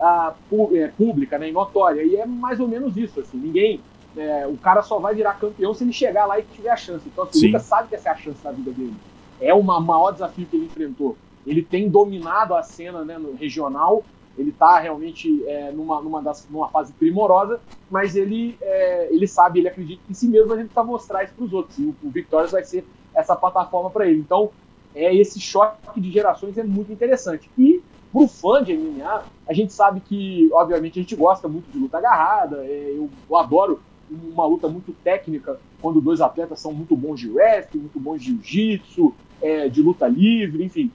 ah, 0.00 0.34
é, 0.72 0.88
pública, 0.88 1.38
né, 1.38 1.52
notória. 1.52 2.02
E 2.02 2.16
é 2.16 2.26
mais 2.26 2.58
ou 2.58 2.66
menos 2.66 2.96
isso. 2.96 3.20
Assim, 3.20 3.38
ninguém, 3.38 3.80
é, 4.16 4.48
o 4.48 4.56
cara 4.56 4.82
só 4.82 4.98
vai 4.98 5.14
virar 5.14 5.34
campeão 5.34 5.72
se 5.72 5.84
ele 5.84 5.92
chegar 5.92 6.26
lá 6.26 6.40
e 6.40 6.42
tiver 6.42 6.70
a 6.70 6.76
chance. 6.76 7.06
Então, 7.06 7.22
assim, 7.22 7.44
o 7.44 7.46
Lucas 7.46 7.62
sabe 7.62 7.88
que 7.88 7.94
essa 7.94 8.08
é 8.08 8.12
a 8.12 8.16
chance 8.16 8.42
da 8.42 8.50
vida 8.50 8.72
dele. 8.72 8.96
É 9.40 9.54
o 9.54 9.62
maior 9.62 10.10
desafio 10.10 10.44
que 10.44 10.56
ele 10.56 10.66
enfrentou. 10.66 11.16
Ele 11.46 11.62
tem 11.62 11.88
dominado 11.88 12.56
a 12.56 12.64
cena 12.64 13.04
né, 13.04 13.16
no 13.16 13.36
regional. 13.36 14.02
Ele 14.36 14.50
está 14.50 14.80
realmente 14.80 15.44
é, 15.46 15.70
numa, 15.70 16.02
numa, 16.02 16.20
das, 16.20 16.48
numa 16.50 16.68
fase 16.68 16.92
primorosa, 16.94 17.60
mas 17.88 18.16
ele, 18.16 18.58
é, 18.60 19.08
ele 19.12 19.28
sabe, 19.28 19.60
ele 19.60 19.68
acredita 19.68 20.02
em 20.10 20.14
si 20.14 20.26
mesmo, 20.26 20.48
mas 20.48 20.58
ele 20.58 20.68
precisa 20.68 20.84
mostrar 20.84 21.22
isso 21.22 21.32
para 21.32 21.44
os 21.44 21.52
outros. 21.52 21.78
E 21.78 21.84
o, 21.84 21.94
o 22.02 22.10
Victorious 22.10 22.50
vai 22.50 22.64
ser 22.64 22.84
essa 23.14 23.36
plataforma 23.36 23.88
para 23.88 24.08
ele. 24.08 24.18
Então, 24.18 24.50
é, 24.96 25.14
esse 25.14 25.38
choque 25.38 26.00
de 26.00 26.10
gerações 26.10 26.56
é 26.56 26.64
muito 26.64 26.90
interessante. 26.90 27.50
E 27.56 27.82
para 28.10 28.22
o 28.22 28.26
fã 28.26 28.62
de 28.62 28.74
MMA, 28.74 29.24
a 29.46 29.52
gente 29.52 29.72
sabe 29.72 30.00
que, 30.00 30.48
obviamente, 30.52 30.98
a 30.98 31.02
gente 31.02 31.14
gosta 31.14 31.46
muito 31.46 31.70
de 31.70 31.78
luta 31.78 31.98
agarrada, 31.98 32.64
é, 32.64 32.94
eu, 32.96 33.10
eu, 33.28 33.36
adoro 33.36 33.80
uma 34.10 34.46
luta 34.46 34.68
muito 34.68 34.92
técnica, 35.04 35.60
quando 35.82 36.00
dois 36.00 36.22
atletas 36.22 36.60
são 36.60 36.72
muito 36.72 36.96
bons 36.96 37.20
de 37.20 37.28
wrestling, 37.28 37.80
muito 37.80 38.00
bons 38.00 38.22
de 38.22 38.28
jiu-jitsu, 38.28 39.14
é, 39.42 39.68
de 39.68 39.82
luta 39.82 40.08
livre, 40.08 40.64
enfim. 40.64 40.90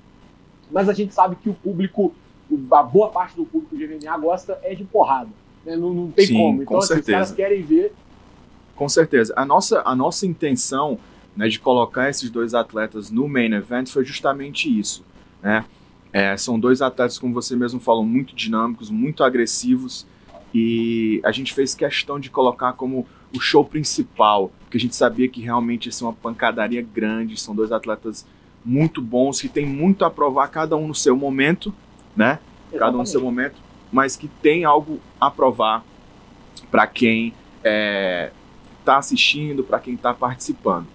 Mas 0.71 0.89
a 0.89 0.93
gente 0.93 1.13
sabe 1.13 1.35
que 1.35 1.49
o 1.49 1.53
público, 1.53 2.11
a 2.71 2.81
boa 2.81 3.09
parte 3.09 3.35
do 3.35 3.45
público 3.45 3.77
de 3.77 3.85
MMA 3.85 4.17
gosta 4.17 4.59
é 4.63 4.73
de 4.73 4.83
porrada. 4.83 5.29
Né? 5.63 5.75
Não, 5.75 5.93
não, 5.93 6.11
tem 6.11 6.25
Sim, 6.25 6.33
como. 6.37 6.63
Então, 6.63 6.77
com 6.77 6.83
assim, 6.83 6.99
os 6.99 7.05
caras 7.05 7.31
querem 7.31 7.61
ver. 7.61 7.93
Com 8.75 8.89
certeza. 8.89 9.33
A 9.35 9.45
nossa, 9.45 9.83
a 9.85 9.95
nossa 9.95 10.25
intenção 10.25 10.97
né, 11.35 11.47
de 11.47 11.59
colocar 11.59 12.09
esses 12.09 12.29
dois 12.29 12.53
atletas 12.53 13.09
no 13.09 13.27
main 13.27 13.53
event 13.53 13.87
foi 13.87 14.03
justamente 14.03 14.67
isso. 14.67 15.05
Né? 15.41 15.65
É, 16.13 16.35
são 16.35 16.59
dois 16.59 16.81
atletas, 16.81 17.17
como 17.17 17.33
você 17.33 17.55
mesmo 17.55 17.79
falou, 17.79 18.05
muito 18.05 18.35
dinâmicos, 18.35 18.89
muito 18.89 19.23
agressivos, 19.23 20.05
e 20.53 21.21
a 21.23 21.31
gente 21.31 21.53
fez 21.53 21.73
questão 21.73 22.19
de 22.19 22.29
colocar 22.29 22.73
como 22.73 23.07
o 23.33 23.39
show 23.39 23.63
principal, 23.63 24.51
porque 24.61 24.77
a 24.77 24.79
gente 24.79 24.95
sabia 24.95 25.27
que 25.27 25.41
realmente 25.41 25.85
ia 25.85 25.91
ser 25.91 26.03
uma 26.03 26.13
pancadaria 26.13 26.81
grande, 26.81 27.39
são 27.39 27.55
dois 27.55 27.71
atletas 27.71 28.25
muito 28.63 29.01
bons, 29.01 29.41
que 29.41 29.47
tem 29.47 29.65
muito 29.65 30.03
a 30.03 30.09
provar, 30.09 30.49
cada 30.49 30.75
um 30.75 30.89
no 30.89 30.95
seu 30.95 31.15
momento, 31.15 31.73
né? 32.15 32.39
Cada 32.77 32.95
um 32.95 32.99
no 32.99 33.05
seu 33.05 33.21
momento, 33.21 33.55
mas 33.91 34.15
que 34.15 34.27
tem 34.27 34.65
algo 34.65 34.99
a 35.19 35.31
provar 35.31 35.83
para 36.69 36.85
quem 36.87 37.33
está 37.59 37.63
é, 37.65 38.31
assistindo, 38.97 39.63
para 39.63 39.79
quem 39.79 39.93
está 39.93 40.13
participando. 40.13 40.87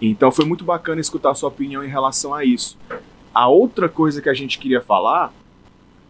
Então 0.00 0.30
foi 0.30 0.44
muito 0.44 0.64
bacana 0.64 1.00
escutar 1.00 1.30
a 1.30 1.34
sua 1.34 1.48
opinião 1.48 1.82
em 1.84 1.88
relação 1.88 2.34
a 2.34 2.44
isso. 2.44 2.78
A 3.34 3.48
outra 3.48 3.88
coisa 3.88 4.20
que 4.20 4.28
a 4.28 4.34
gente 4.34 4.58
queria 4.58 4.80
falar 4.80 5.32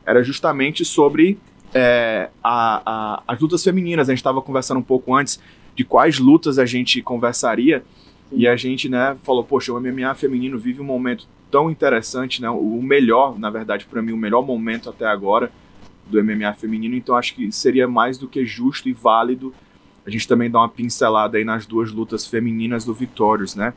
era 0.05 0.23
justamente 0.23 0.85
sobre 0.85 1.39
é, 1.75 2.31
a, 2.43 2.83
a, 2.85 3.23
as 3.27 3.41
lutas 3.41 3.63
femininas. 3.63 4.09
A 4.09 4.13
gente 4.13 4.21
estava 4.21 4.41
conversando 4.41 4.79
um 4.79 4.83
pouco 4.83 5.15
antes 5.15 5.41
de 5.75 5.85
quais 5.85 6.19
lutas 6.19 6.59
a 6.59 6.65
gente 6.65 7.03
conversaria 7.03 7.85
Sim. 8.31 8.37
e 8.39 8.49
a 8.49 8.57
gente 8.57 8.89
né, 8.89 9.17
falou, 9.23 9.45
poxa, 9.45 9.73
o 9.73 9.81
MMA 9.81 10.15
feminino 10.15 10.59
vive 10.59 10.81
um 10.81 10.85
momento 10.85 11.29
tão 11.51 11.71
interessante, 11.71 12.43
né, 12.43 12.51
o 12.51 12.81
melhor, 12.83 13.39
na 13.39 13.51
verdade, 13.51 13.87
para 13.87 14.03
mim, 14.03 14.13
o 14.13 14.17
melhor 14.17 14.45
momento 14.45 14.91
até 14.91 15.07
agora 15.07 15.51
do 16.07 16.23
MMA 16.23 16.55
feminino. 16.55 16.95
Então 16.95 17.17
acho 17.17 17.35
que 17.35 17.51
seria 17.53 17.87
mais 17.87 18.17
do 18.19 18.29
que 18.29 18.45
justo 18.47 18.89
e 18.89 18.93
válido 18.93 19.53
a 20.07 20.11
gente 20.11 20.29
também 20.29 20.49
dá 20.49 20.61
uma 20.61 20.69
pincelada 20.69 21.37
aí 21.37 21.45
nas 21.45 21.67
duas 21.67 21.91
lutas 21.91 22.27
femininas 22.27 22.85
do 22.85 22.95
Victorious, 22.95 23.57
né? 23.57 23.75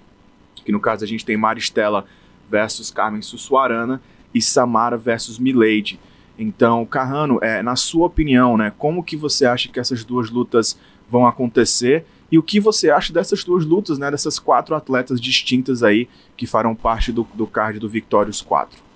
Que 0.63 0.71
no 0.71 0.79
caso 0.79 1.03
a 1.03 1.07
gente 1.07 1.25
tem 1.25 1.35
Maristela 1.35 2.05
versus 2.49 2.91
Carmen 2.91 3.21
Sussuarana 3.21 4.01
e 4.33 4.41
Samara 4.41 4.95
versus 4.95 5.39
Milady. 5.39 5.99
Então, 6.37 6.85
Carrano, 6.85 7.39
é, 7.41 7.63
na 7.63 7.75
sua 7.75 8.05
opinião, 8.05 8.55
né, 8.55 8.71
como 8.77 9.03
que 9.03 9.17
você 9.17 9.45
acha 9.45 9.67
que 9.69 9.79
essas 9.79 10.05
duas 10.05 10.29
lutas 10.29 10.79
vão 11.09 11.27
acontecer 11.27 12.05
e 12.31 12.37
o 12.37 12.43
que 12.43 12.59
você 12.59 12.91
acha 12.91 13.11
dessas 13.11 13.43
duas 13.43 13.65
lutas, 13.65 13.97
né, 13.97 14.11
dessas 14.11 14.37
quatro 14.37 14.75
atletas 14.75 15.19
distintas 15.19 15.81
aí 15.81 16.07
que 16.37 16.45
farão 16.45 16.75
parte 16.75 17.11
do, 17.11 17.27
do 17.33 17.47
card 17.47 17.79
do 17.79 17.89
Victorious 17.89 18.41
4? 18.41 18.88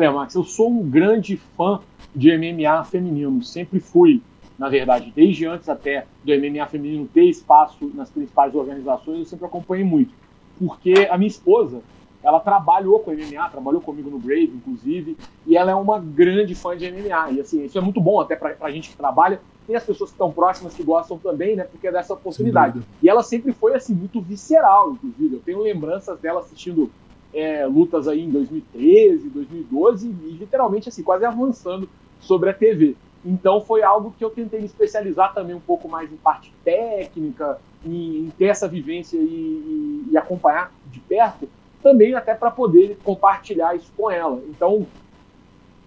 Olha, 0.00 0.10
Max, 0.12 0.34
eu 0.34 0.44
sou 0.44 0.70
um 0.70 0.88
grande 0.88 1.36
fã 1.36 1.78
de 2.16 2.30
MMA 2.34 2.84
feminino, 2.84 3.42
sempre 3.42 3.78
fui, 3.78 4.22
na 4.58 4.66
verdade, 4.66 5.12
desde 5.14 5.44
antes 5.46 5.68
até 5.68 6.06
do 6.24 6.32
MMA 6.32 6.66
feminino 6.68 7.06
ter 7.06 7.24
espaço 7.24 7.90
nas 7.92 8.08
principais 8.08 8.54
organizações, 8.54 9.18
eu 9.18 9.24
sempre 9.26 9.44
acompanhei 9.44 9.84
muito. 9.84 10.10
Porque 10.58 11.06
a 11.10 11.18
minha 11.18 11.28
esposa, 11.28 11.82
ela 12.22 12.40
trabalhou 12.40 13.00
com 13.00 13.12
MMA, 13.12 13.46
trabalhou 13.50 13.82
comigo 13.82 14.08
no 14.08 14.18
Brave, 14.18 14.50
inclusive, 14.54 15.18
e 15.46 15.54
ela 15.54 15.72
é 15.72 15.74
uma 15.74 15.98
grande 16.00 16.54
fã 16.54 16.74
de 16.74 16.90
MMA. 16.90 17.32
E 17.32 17.40
assim, 17.42 17.62
isso 17.62 17.76
é 17.76 17.82
muito 17.82 18.00
bom 18.00 18.22
até 18.22 18.36
pra, 18.36 18.54
pra 18.54 18.70
gente 18.70 18.88
que 18.88 18.96
trabalha. 18.96 19.38
Tem 19.66 19.76
as 19.76 19.84
pessoas 19.84 20.08
que 20.08 20.14
estão 20.14 20.32
próximas 20.32 20.72
que 20.72 20.82
gostam 20.82 21.18
também, 21.18 21.56
né? 21.56 21.64
Porque 21.64 21.86
é 21.86 21.92
dessa 21.92 22.14
oportunidade. 22.14 22.80
E 23.02 23.08
ela 23.10 23.22
sempre 23.22 23.52
foi, 23.52 23.74
assim, 23.74 23.94
muito 23.94 24.18
visceral, 24.22 24.92
inclusive. 24.92 25.34
Eu 25.36 25.40
tenho 25.40 25.60
lembranças 25.60 26.18
dela 26.18 26.40
assistindo 26.40 26.90
é, 27.32 27.66
lutas 27.66 28.08
aí 28.08 28.24
em 28.24 28.30
2013, 28.30 29.28
2012, 29.28 30.08
e 30.08 30.30
literalmente, 30.32 30.88
assim, 30.88 31.02
quase 31.02 31.24
avançando 31.24 31.88
sobre 32.20 32.50
a 32.50 32.54
TV. 32.54 32.96
Então 33.24 33.60
foi 33.60 33.82
algo 33.82 34.14
que 34.16 34.24
eu 34.24 34.30
tentei 34.30 34.60
me 34.60 34.66
especializar 34.66 35.34
também 35.34 35.54
um 35.54 35.60
pouco 35.60 35.88
mais 35.88 36.10
em 36.10 36.16
parte 36.16 36.52
técnica, 36.64 37.58
em, 37.84 38.26
em 38.26 38.30
ter 38.30 38.46
essa 38.46 38.66
vivência 38.66 39.18
e, 39.18 39.20
e, 39.20 40.08
e 40.10 40.16
acompanhar 40.16 40.72
de 40.90 41.00
perto, 41.00 41.48
também 41.82 42.14
até 42.14 42.34
para 42.34 42.50
poder 42.50 42.98
compartilhar 43.04 43.74
isso 43.74 43.92
com 43.96 44.10
ela. 44.10 44.40
Então, 44.48 44.86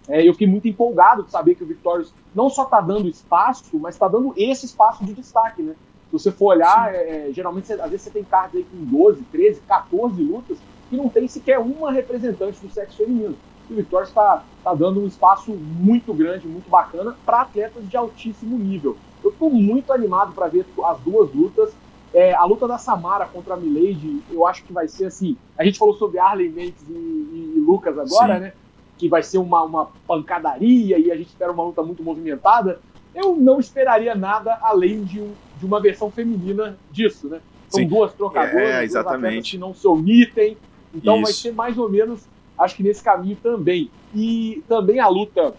é, 0.08 0.28
eu 0.28 0.34
fiquei 0.34 0.48
muito 0.48 0.68
empolgado 0.68 1.24
de 1.24 1.32
saber 1.32 1.56
que 1.56 1.64
o 1.64 1.68
Victorious 1.68 2.14
não 2.36 2.50
só 2.50 2.64
está 2.64 2.82
dando 2.82 3.08
espaço, 3.08 3.78
mas 3.80 3.96
está 3.96 4.08
dando 4.08 4.34
esse 4.36 4.66
espaço 4.66 5.04
de 5.06 5.14
destaque, 5.14 5.62
né? 5.62 5.76
Se 6.08 6.12
você 6.12 6.32
for 6.32 6.56
olhar, 6.56 6.94
é, 6.94 7.30
geralmente, 7.32 7.68
você, 7.68 7.74
às 7.74 7.90
vezes 7.90 8.02
você 8.02 8.12
tem 8.12 8.24
cards 8.24 8.56
aí 8.56 8.64
com 8.64 8.86
12, 8.86 9.24
13, 9.32 9.62
14 9.62 10.22
lutas 10.22 10.58
que 10.94 10.98
não 10.98 11.10
tem 11.10 11.28
sequer 11.28 11.58
uma 11.58 11.92
representante 11.92 12.60
do 12.60 12.72
sexo 12.72 12.98
feminino. 12.98 13.36
E 13.68 13.74
o 13.74 13.76
Victorious 13.78 14.10
está 14.10 14.44
tá 14.64 14.74
dando 14.76 15.02
um 15.02 15.08
espaço 15.08 15.52
muito 15.52 16.14
grande, 16.14 16.48
muito 16.48 16.70
bacana 16.70 17.16
para 17.26 17.42
atletas 17.42 17.90
de 17.90 17.98
altíssimo 17.98 18.60
nível. 18.60 18.96
Eu 19.24 19.32
estou 19.32 19.50
muito 19.50 19.92
animado 19.92 20.34
para 20.34 20.48
ver 20.48 20.66
as 20.86 21.00
duas 21.00 21.34
lutas. 21.34 21.74
É, 22.14 22.32
a 22.36 22.46
luta 22.46 22.68
da 22.68 22.78
Samara 22.78 23.26
contra 23.26 23.56
a 23.56 23.58
Milady, 23.58 24.22
eu 24.30 24.46
acho 24.46 24.64
que 24.64 24.72
vai 24.72 24.88
ser 24.88 25.06
assim. 25.06 25.36
A 25.58 25.66
gente 25.66 25.80
falou 25.80 25.96
sobre 25.96 26.20
Arley 26.20 26.50
Mendes 26.50 26.84
e, 26.88 26.94
e, 26.94 27.54
e 27.56 27.60
Lucas 27.60 27.98
agora, 27.98 28.36
Sim. 28.36 28.42
né? 28.42 28.54
Que 28.96 29.10
vai 29.10 29.24
ser 29.24 29.40
uma, 29.40 29.64
uma 29.64 29.90
pancadaria 30.08 31.00
e 31.00 31.12
a 31.12 31.16
gente 31.16 31.30
espera 31.30 31.52
uma 31.52 31.64
luta 31.64 31.82
muito 31.82 32.04
movimentada. 32.04 32.80
Eu 33.16 33.36
não 33.36 33.60
esperaria 33.60 34.14
nada 34.14 34.60
além 34.62 35.04
de, 35.04 35.20
um, 35.20 35.34
de 35.58 35.66
uma 35.66 35.82
versão 35.82 36.12
feminina 36.12 36.78
disso, 36.92 37.28
né? 37.28 37.42
São 37.68 37.82
Sim. 37.82 37.88
duas 37.88 38.14
trocadoras, 38.14 38.70
é, 38.70 38.84
exatamente. 38.84 39.52
que 39.52 39.58
não 39.58 39.74
se 39.74 39.88
omitem. 39.88 40.56
Então 40.94 41.16
Isso. 41.16 41.24
vai 41.24 41.34
ser 41.34 41.54
mais 41.54 41.78
ou 41.78 41.90
menos, 41.90 42.28
acho 42.58 42.76
que 42.76 42.84
nesse 42.84 43.04
caminho 43.04 43.38
também. 43.42 43.90
E 44.14 44.64
também 44.68 45.00
a 45.00 45.08
luta 45.08 45.56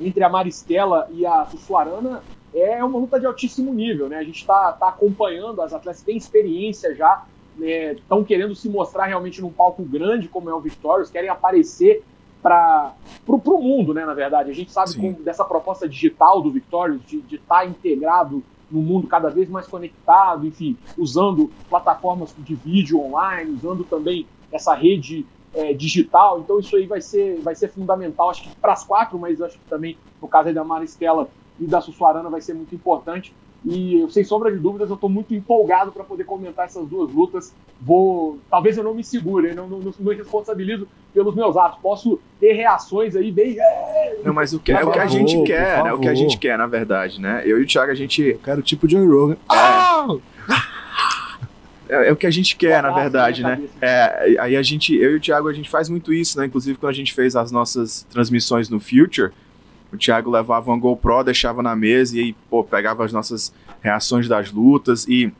entre 0.00 0.22
a 0.22 0.28
Maristela 0.28 1.08
e 1.12 1.24
a 1.24 1.46
Sussuarana 1.46 2.22
é 2.54 2.82
uma 2.82 2.98
luta 2.98 3.20
de 3.20 3.26
altíssimo 3.26 3.72
nível, 3.72 4.08
né? 4.08 4.18
A 4.18 4.24
gente 4.24 4.40
está 4.40 4.72
tá 4.72 4.88
acompanhando, 4.88 5.60
as 5.60 5.72
atletas 5.72 6.02
têm 6.02 6.16
experiência 6.16 6.94
já, 6.94 7.24
estão 7.94 8.20
né? 8.20 8.24
querendo 8.26 8.54
se 8.54 8.68
mostrar 8.68 9.06
realmente 9.06 9.40
num 9.40 9.52
palco 9.52 9.82
grande 9.82 10.28
como 10.28 10.50
é 10.50 10.54
o 10.54 10.60
Victorious, 10.60 11.10
querem 11.10 11.28
aparecer 11.28 12.02
para 12.42 12.94
o 13.26 13.58
mundo, 13.60 13.92
né? 13.92 14.04
Na 14.04 14.14
verdade, 14.14 14.50
a 14.50 14.54
gente 14.54 14.70
sabe 14.70 14.94
com, 14.96 15.12
dessa 15.12 15.44
proposta 15.44 15.88
digital 15.88 16.40
do 16.40 16.50
Victorious 16.50 17.00
de 17.06 17.18
estar 17.34 17.60
tá 17.60 17.66
integrado 17.66 18.42
no 18.70 18.80
mundo 18.80 19.06
cada 19.06 19.28
vez 19.28 19.48
mais 19.48 19.66
conectado, 19.66 20.46
enfim, 20.46 20.76
usando 20.98 21.50
plataformas 21.68 22.34
de 22.38 22.54
vídeo 22.54 23.00
online, 23.00 23.52
usando 23.52 23.84
também 23.84 24.26
essa 24.52 24.74
rede 24.74 25.26
é, 25.54 25.72
digital. 25.72 26.40
Então 26.40 26.58
isso 26.58 26.76
aí 26.76 26.86
vai 26.86 27.00
ser, 27.00 27.40
vai 27.40 27.54
ser 27.54 27.68
fundamental, 27.68 28.30
acho 28.30 28.42
que 28.42 28.56
para 28.56 28.72
as 28.72 28.84
quatro, 28.84 29.18
mas 29.18 29.40
acho 29.40 29.58
que 29.58 29.64
também 29.68 29.96
no 30.20 30.28
caso 30.28 30.52
da 30.52 30.64
Maristela 30.64 31.28
e 31.58 31.66
da 31.66 31.80
Sussuarana 31.80 32.28
vai 32.28 32.40
ser 32.40 32.54
muito 32.54 32.74
importante. 32.74 33.34
E 33.64 34.06
sem 34.10 34.22
sombra 34.22 34.52
de 34.52 34.58
dúvidas, 34.58 34.90
eu 34.90 34.94
estou 34.94 35.10
muito 35.10 35.34
empolgado 35.34 35.90
para 35.90 36.04
poder 36.04 36.22
comentar 36.24 36.66
essas 36.66 36.86
duas 36.86 37.12
lutas. 37.12 37.52
Vou, 37.80 38.38
talvez 38.48 38.76
eu 38.76 38.84
não 38.84 38.94
me 38.94 39.02
segure, 39.02 39.54
não, 39.54 39.66
não, 39.66 39.80
não 39.80 39.92
me 39.98 40.14
responsabilizo 40.14 40.86
pelos 41.12 41.34
meus 41.34 41.56
atos. 41.56 41.80
Posso 41.82 42.20
ter 42.38 42.52
reações 42.52 43.16
aí 43.16 43.32
bem. 43.32 43.56
Não, 44.22 44.32
mas 44.32 44.52
o 44.52 44.60
que, 44.60 44.70
é 44.70 44.84
o 44.84 44.92
que 44.92 44.98
a 44.98 45.06
gente 45.06 45.42
quer, 45.42 45.82
né? 45.82 45.92
O 45.92 45.98
que 45.98 46.08
a 46.08 46.14
gente 46.14 46.38
quer, 46.38 46.56
na 46.56 46.66
verdade, 46.66 47.20
né? 47.20 47.42
Eu 47.44 47.58
e 47.58 47.64
o 47.64 47.66
Thiago, 47.66 47.90
a 47.90 47.94
gente. 47.94 48.22
Eu 48.22 48.38
quero 48.38 48.62
tipo 48.62 48.88
Joe 48.88 49.04
Rogan. 49.04 49.34
É. 49.34 49.36
Ah! 49.48 50.06
É, 50.48 50.75
é, 51.88 52.12
o 52.12 52.16
que 52.16 52.26
a 52.26 52.30
gente 52.30 52.56
quer, 52.56 52.82
na 52.82 52.90
verdade, 52.90 53.42
né? 53.42 53.60
É, 53.80 54.36
aí 54.40 54.56
a 54.56 54.62
gente, 54.62 54.94
eu 54.94 55.12
e 55.12 55.16
o 55.16 55.20
Thiago, 55.20 55.48
a 55.48 55.52
gente 55.52 55.70
faz 55.70 55.88
muito 55.88 56.12
isso, 56.12 56.38
né? 56.38 56.46
Inclusive 56.46 56.78
quando 56.78 56.90
a 56.90 56.94
gente 56.94 57.14
fez 57.14 57.36
as 57.36 57.50
nossas 57.52 58.06
transmissões 58.10 58.68
no 58.68 58.80
Future, 58.80 59.32
o 59.92 59.96
Thiago 59.96 60.30
levava 60.30 60.70
uma 60.70 60.78
GoPro, 60.78 61.24
deixava 61.24 61.62
na 61.62 61.76
mesa 61.76 62.16
e 62.16 62.20
aí, 62.20 62.36
pô, 62.50 62.64
pegava 62.64 63.04
as 63.04 63.12
nossas 63.12 63.52
reações 63.80 64.28
das 64.28 64.50
lutas 64.50 65.06
e 65.08 65.32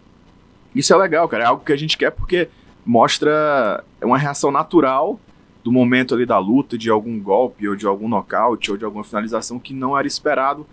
isso 0.75 0.93
é 0.93 0.97
legal, 0.97 1.29
cara. 1.29 1.45
É 1.45 1.47
algo 1.47 1.65
que 1.65 1.73
a 1.73 1.77
gente 1.77 1.97
quer 1.97 2.11
porque 2.11 2.49
mostra 2.85 3.83
uma 4.01 4.19
reação 4.19 4.51
natural 4.51 5.19
do 5.65 5.73
momento 5.73 6.15
ali 6.15 6.25
da 6.25 6.39
luta, 6.39 6.79
de 6.79 6.89
algum 6.89 7.19
golpe 7.19 7.69
ou 7.69 7.75
de 7.75 7.87
algum 7.87 8.09
nocaute 8.09 8.71
ou 8.71 8.77
de 8.77 8.85
alguma 8.85 9.03
finalização 9.03 9.59
que 9.59 9.75
não 9.75 9.99
era 9.99 10.07
esperado 10.07 10.65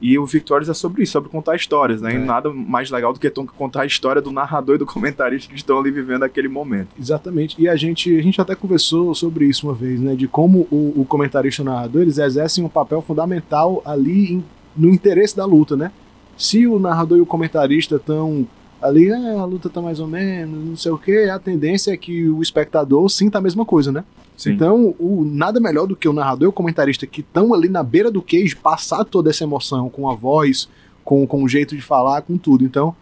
e 0.00 0.18
o 0.18 0.26
Victorious 0.26 0.68
é 0.68 0.74
sobre 0.74 1.02
isso, 1.02 1.12
sobre 1.12 1.30
contar 1.30 1.56
histórias, 1.56 2.02
né? 2.02 2.12
É. 2.12 2.16
E 2.16 2.18
nada 2.18 2.52
mais 2.52 2.90
legal 2.90 3.12
do 3.12 3.20
que 3.20 3.30
contar 3.30 3.82
a 3.82 3.86
história 3.86 4.20
do 4.20 4.30
narrador 4.30 4.74
e 4.74 4.78
do 4.78 4.86
comentarista 4.86 5.48
que 5.48 5.56
estão 5.56 5.78
ali 5.78 5.90
vivendo 5.90 6.22
aquele 6.22 6.48
momento. 6.48 6.88
Exatamente. 7.00 7.56
E 7.58 7.68
a 7.68 7.76
gente, 7.76 8.14
a 8.16 8.22
gente 8.22 8.40
até 8.40 8.54
conversou 8.54 9.14
sobre 9.14 9.46
isso 9.46 9.66
uma 9.66 9.74
vez, 9.74 9.98
né? 9.98 10.14
De 10.14 10.28
como 10.28 10.66
o, 10.70 11.00
o 11.00 11.04
comentarista 11.06 11.62
e 11.62 11.64
o 11.64 11.66
narrador 11.66 12.02
eles 12.02 12.18
exercem 12.18 12.62
um 12.62 12.68
papel 12.68 13.00
fundamental 13.00 13.82
ali 13.84 14.34
em, 14.34 14.44
no 14.76 14.90
interesse 14.90 15.34
da 15.34 15.46
luta, 15.46 15.76
né? 15.76 15.90
Se 16.36 16.66
o 16.66 16.78
narrador 16.78 17.16
e 17.16 17.22
o 17.22 17.26
comentarista 17.26 17.96
estão 17.96 18.46
ali, 18.82 19.10
ah, 19.10 19.40
a 19.40 19.44
luta 19.46 19.70
tá 19.70 19.80
mais 19.80 19.98
ou 19.98 20.06
menos, 20.06 20.64
não 20.64 20.76
sei 20.76 20.92
o 20.92 20.98
que, 20.98 21.30
a 21.30 21.38
tendência 21.38 21.92
é 21.92 21.96
que 21.96 22.28
o 22.28 22.42
espectador 22.42 23.08
sinta 23.08 23.38
a 23.38 23.40
mesma 23.40 23.64
coisa, 23.64 23.90
né? 23.90 24.04
Sim. 24.36 24.52
Então, 24.52 24.94
o, 24.98 25.24
nada 25.24 25.58
melhor 25.58 25.86
do 25.86 25.96
que 25.96 26.08
o 26.08 26.12
narrador 26.12 26.46
e 26.46 26.48
o 26.48 26.52
comentarista 26.52 27.06
que 27.06 27.22
estão 27.22 27.54
ali 27.54 27.68
na 27.68 27.82
beira 27.82 28.10
do 28.10 28.20
queijo 28.20 28.58
passar 28.58 29.04
toda 29.04 29.30
essa 29.30 29.44
emoção 29.44 29.88
com 29.88 30.10
a 30.10 30.14
voz, 30.14 30.68
com, 31.02 31.26
com 31.26 31.42
o 31.42 31.48
jeito 31.48 31.74
de 31.74 31.80
falar, 31.80 32.22
com 32.22 32.36
tudo. 32.36 32.64
Então, 32.64 32.94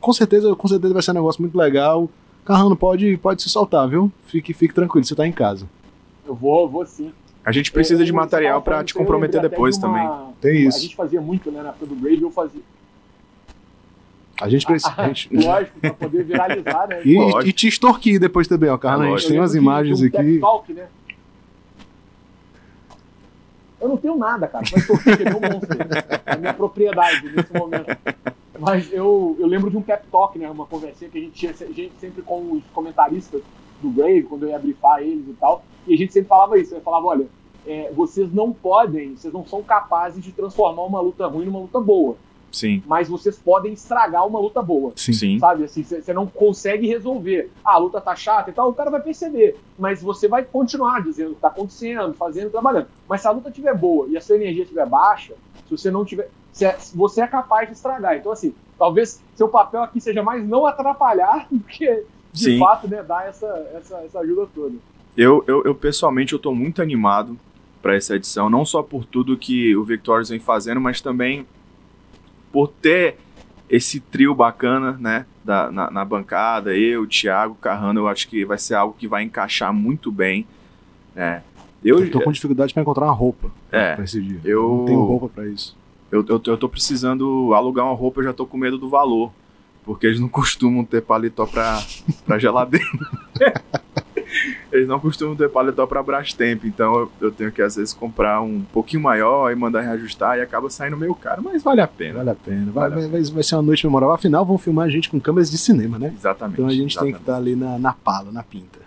com 0.00 0.12
certeza, 0.12 0.54
com 0.54 0.68
certeza 0.68 0.92
vai 0.92 1.02
ser 1.02 1.12
um 1.12 1.14
negócio 1.14 1.40
muito 1.40 1.56
legal. 1.56 2.10
Carrano, 2.44 2.76
pode, 2.76 3.16
pode 3.16 3.42
se 3.42 3.48
soltar, 3.48 3.88
viu? 3.88 4.12
Fique, 4.26 4.52
fique 4.52 4.74
tranquilo, 4.74 5.04
você 5.04 5.14
tá 5.14 5.26
em 5.26 5.32
casa. 5.32 5.66
Eu 6.26 6.34
vou, 6.34 6.68
vou 6.68 6.84
sim. 6.84 7.10
A 7.42 7.52
gente 7.52 7.72
precisa 7.72 8.02
eu, 8.02 8.06
de 8.06 8.12
material 8.12 8.60
para 8.60 8.84
te 8.84 8.92
comprometer 8.94 9.40
depois 9.40 9.76
uma... 9.78 9.82
também. 9.82 10.34
Tem 10.40 10.66
isso. 10.66 10.78
A 10.78 10.80
gente 10.80 10.96
fazia 10.96 11.20
muito, 11.20 11.50
né, 11.50 11.62
na 11.62 11.70
época 11.70 11.86
do 11.86 11.94
Brave, 11.94 12.22
eu 12.22 12.30
fazia. 12.30 12.60
A 14.40 14.48
gente 14.48 14.66
precisa. 14.66 14.92
A 14.96 15.08
gente... 15.08 15.28
Lógico, 15.34 15.80
pra 15.80 15.94
poder 15.94 16.24
viralizar, 16.24 16.88
né? 16.88 17.02
E, 17.04 17.16
e, 17.48 17.52
te 17.52 17.68
extorquir 17.68 18.18
depois 18.18 18.48
também, 18.48 18.70
ó, 18.70 18.76
Carla. 18.76 19.04
A 19.04 19.10
gente 19.10 19.28
tem 19.28 19.38
umas 19.38 19.54
imagens 19.54 20.02
um 20.02 20.06
aqui. 20.06 20.38
Talk, 20.40 20.72
né? 20.72 20.86
Eu 23.80 23.88
não 23.88 23.96
tenho 23.96 24.16
nada, 24.16 24.48
cara, 24.48 24.64
extorquir, 24.64 25.16
que 25.16 25.22
é 25.22 25.30
meu 25.30 25.40
monstro. 25.40 25.78
É 26.26 26.32
a 26.32 26.36
minha 26.36 26.54
propriedade 26.54 27.30
nesse 27.30 27.52
momento. 27.52 27.96
Mas 28.58 28.92
eu, 28.92 29.36
eu 29.38 29.46
lembro 29.46 29.70
de 29.70 29.76
um 29.76 29.82
cap 29.82 30.06
talk, 30.10 30.38
né? 30.38 30.50
Uma 30.50 30.66
conversinha 30.66 31.10
que 31.10 31.18
a 31.18 31.20
gente 31.20 31.32
tinha 31.32 31.52
a 31.52 31.72
gente 31.72 31.92
sempre 31.98 32.22
com 32.22 32.52
os 32.52 32.64
comentaristas 32.72 33.42
do 33.82 33.90
Brave, 33.90 34.22
quando 34.22 34.44
eu 34.44 34.50
ia 34.50 34.58
brifar 34.58 35.00
eles 35.02 35.28
e 35.28 35.34
tal. 35.34 35.64
E 35.86 35.94
a 35.94 35.96
gente 35.98 36.12
sempre 36.12 36.28
falava 36.28 36.58
isso. 36.58 36.74
Eu 36.74 36.80
falava, 36.80 37.06
olha, 37.06 37.26
é, 37.66 37.92
vocês 37.94 38.32
não 38.32 38.52
podem, 38.52 39.16
vocês 39.16 39.32
não 39.32 39.44
são 39.46 39.62
capazes 39.62 40.22
de 40.22 40.32
transformar 40.32 40.82
uma 40.82 41.00
luta 41.00 41.26
ruim 41.26 41.46
numa 41.46 41.60
luta 41.60 41.80
boa. 41.80 42.16
Sim. 42.54 42.80
Mas 42.86 43.08
vocês 43.08 43.36
podem 43.36 43.72
estragar 43.72 44.24
uma 44.24 44.38
luta 44.38 44.62
boa. 44.62 44.92
Sim. 44.94 45.40
Sabe? 45.40 45.64
Assim, 45.64 45.82
você 45.82 46.12
não 46.12 46.24
consegue 46.24 46.86
resolver. 46.86 47.50
Ah, 47.64 47.74
a 47.74 47.78
luta 47.78 48.00
tá 48.00 48.14
chata 48.14 48.50
e 48.50 48.52
tal, 48.52 48.68
o 48.70 48.74
cara 48.74 48.90
vai 48.90 49.02
perceber. 49.02 49.58
Mas 49.76 50.00
você 50.00 50.28
vai 50.28 50.44
continuar 50.44 51.02
dizendo 51.02 51.32
o 51.32 51.34
que 51.34 51.40
tá 51.40 51.48
acontecendo, 51.48 52.14
fazendo, 52.14 52.50
trabalhando. 52.50 52.86
Mas 53.08 53.22
se 53.22 53.26
a 53.26 53.32
luta 53.32 53.48
estiver 53.48 53.76
boa 53.76 54.06
e 54.08 54.16
a 54.16 54.20
sua 54.20 54.36
energia 54.36 54.62
estiver 54.62 54.86
baixa, 54.86 55.34
se 55.66 55.76
você 55.76 55.90
não 55.90 56.04
tiver. 56.04 56.30
É, 56.60 56.76
você 56.94 57.20
é 57.20 57.26
capaz 57.26 57.68
de 57.68 57.74
estragar. 57.74 58.16
Então, 58.16 58.30
assim, 58.30 58.54
talvez 58.78 59.20
seu 59.34 59.48
papel 59.48 59.82
aqui 59.82 60.00
seja 60.00 60.22
mais 60.22 60.46
não 60.46 60.64
atrapalhar 60.64 61.48
do 61.50 61.58
que, 61.64 62.04
de 62.32 62.44
Sim. 62.44 62.58
fato, 62.60 62.86
né, 62.86 63.02
dar 63.02 63.26
essa, 63.26 63.46
essa, 63.74 63.96
essa 63.98 64.20
ajuda 64.20 64.46
toda. 64.54 64.76
Eu, 65.16 65.42
eu, 65.48 65.64
eu 65.64 65.74
pessoalmente, 65.74 66.32
eu 66.32 66.38
tô 66.38 66.54
muito 66.54 66.80
animado 66.80 67.36
para 67.82 67.96
essa 67.96 68.16
edição, 68.16 68.48
não 68.48 68.64
só 68.64 68.82
por 68.82 69.04
tudo 69.04 69.36
que 69.36 69.76
o 69.76 69.84
Victorious 69.84 70.30
vem 70.30 70.38
fazendo, 70.38 70.80
mas 70.80 71.00
também 71.00 71.46
por 72.54 72.68
ter 72.68 73.16
esse 73.68 73.98
trio 73.98 74.32
bacana, 74.32 74.92
né, 75.00 75.26
da, 75.42 75.72
na, 75.72 75.90
na, 75.90 76.04
bancada, 76.04 76.76
eu, 76.76 77.04
Thiago, 77.04 77.56
Carrano, 77.56 77.98
eu 77.98 78.06
acho 78.06 78.28
que 78.28 78.44
vai 78.44 78.56
ser 78.56 78.74
algo 78.74 78.94
que 78.96 79.08
vai 79.08 79.24
encaixar 79.24 79.74
muito 79.74 80.12
bem. 80.12 80.46
É. 81.16 81.40
Eu, 81.84 81.98
eu 81.98 82.10
tô 82.12 82.20
com 82.20 82.30
dificuldade 82.30 82.72
para 82.72 82.80
encontrar 82.80 83.06
uma 83.06 83.12
roupa 83.12 83.50
é, 83.72 83.96
pra 83.96 84.04
esse 84.04 84.20
dia. 84.20 84.40
Eu 84.44 84.68
não 84.68 84.84
tenho 84.84 85.02
roupa 85.02 85.28
para 85.28 85.48
isso. 85.48 85.76
Eu, 86.12 86.24
eu, 86.28 86.40
eu 86.46 86.56
tô 86.56 86.68
precisando 86.68 87.52
alugar 87.52 87.84
uma 87.84 87.94
roupa, 87.94 88.20
eu 88.20 88.24
já 88.24 88.32
tô 88.32 88.46
com 88.46 88.56
medo 88.56 88.78
do 88.78 88.88
valor. 88.88 89.32
Porque 89.84 90.06
eles 90.06 90.20
não 90.20 90.28
costumam 90.30 90.84
ter 90.84 91.02
paletó 91.02 91.44
pra, 91.44 91.82
pra 92.24 92.38
geladeira. 92.38 92.86
eles 94.72 94.88
não 94.88 94.98
costumam 95.00 95.36
ter 95.36 95.48
paletó 95.48 95.86
para 95.86 96.02
Brastemp, 96.02 96.64
então 96.64 96.94
eu, 96.94 97.12
eu, 97.20 97.30
tenho 97.32 97.52
que 97.52 97.62
às 97.62 97.76
vezes 97.76 97.92
comprar 97.92 98.40
um 98.40 98.62
pouquinho 98.62 99.02
maior 99.02 99.50
e 99.50 99.54
mandar 99.54 99.80
reajustar 99.82 100.38
e 100.38 100.42
acaba 100.42 100.68
saindo 100.70 100.96
meio 100.96 101.14
caro, 101.14 101.42
mas 101.42 101.62
vale 101.62 101.80
a 101.80 101.86
pena. 101.86 102.18
Vale 102.18 102.30
a 102.30 102.34
pena. 102.34 102.72
Vai, 102.72 102.90
vale 102.90 103.08
vai, 103.08 103.22
vai, 103.22 103.42
ser 103.42 103.56
uma 103.56 103.62
noite 103.62 103.86
memorável. 103.86 104.14
Afinal, 104.14 104.44
vão 104.44 104.58
filmar 104.58 104.86
a 104.86 104.90
gente 104.90 105.08
com 105.08 105.20
câmeras 105.20 105.50
de 105.50 105.58
cinema, 105.58 105.98
né? 105.98 106.12
Exatamente. 106.16 106.54
Então 106.54 106.66
a 106.66 106.72
gente 106.72 106.92
exatamente. 106.92 107.12
tem 107.14 107.22
que 107.22 107.30
estar 107.30 107.36
ali 107.36 107.56
na, 107.56 107.78
na 107.78 107.92
pala, 107.92 108.30
na 108.32 108.42
pinta. 108.42 108.80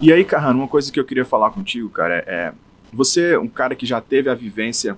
E 0.00 0.12
aí, 0.12 0.24
Carrano, 0.24 0.60
uma 0.60 0.68
coisa 0.68 0.92
que 0.92 0.98
eu 0.98 1.04
queria 1.04 1.24
falar 1.24 1.50
contigo, 1.50 1.88
cara, 1.88 2.24
é 2.26 2.52
você, 2.92 3.32
é 3.32 3.38
um 3.38 3.48
cara 3.48 3.74
que 3.74 3.84
já 3.84 4.00
teve 4.00 4.30
a 4.30 4.34
vivência 4.34 4.96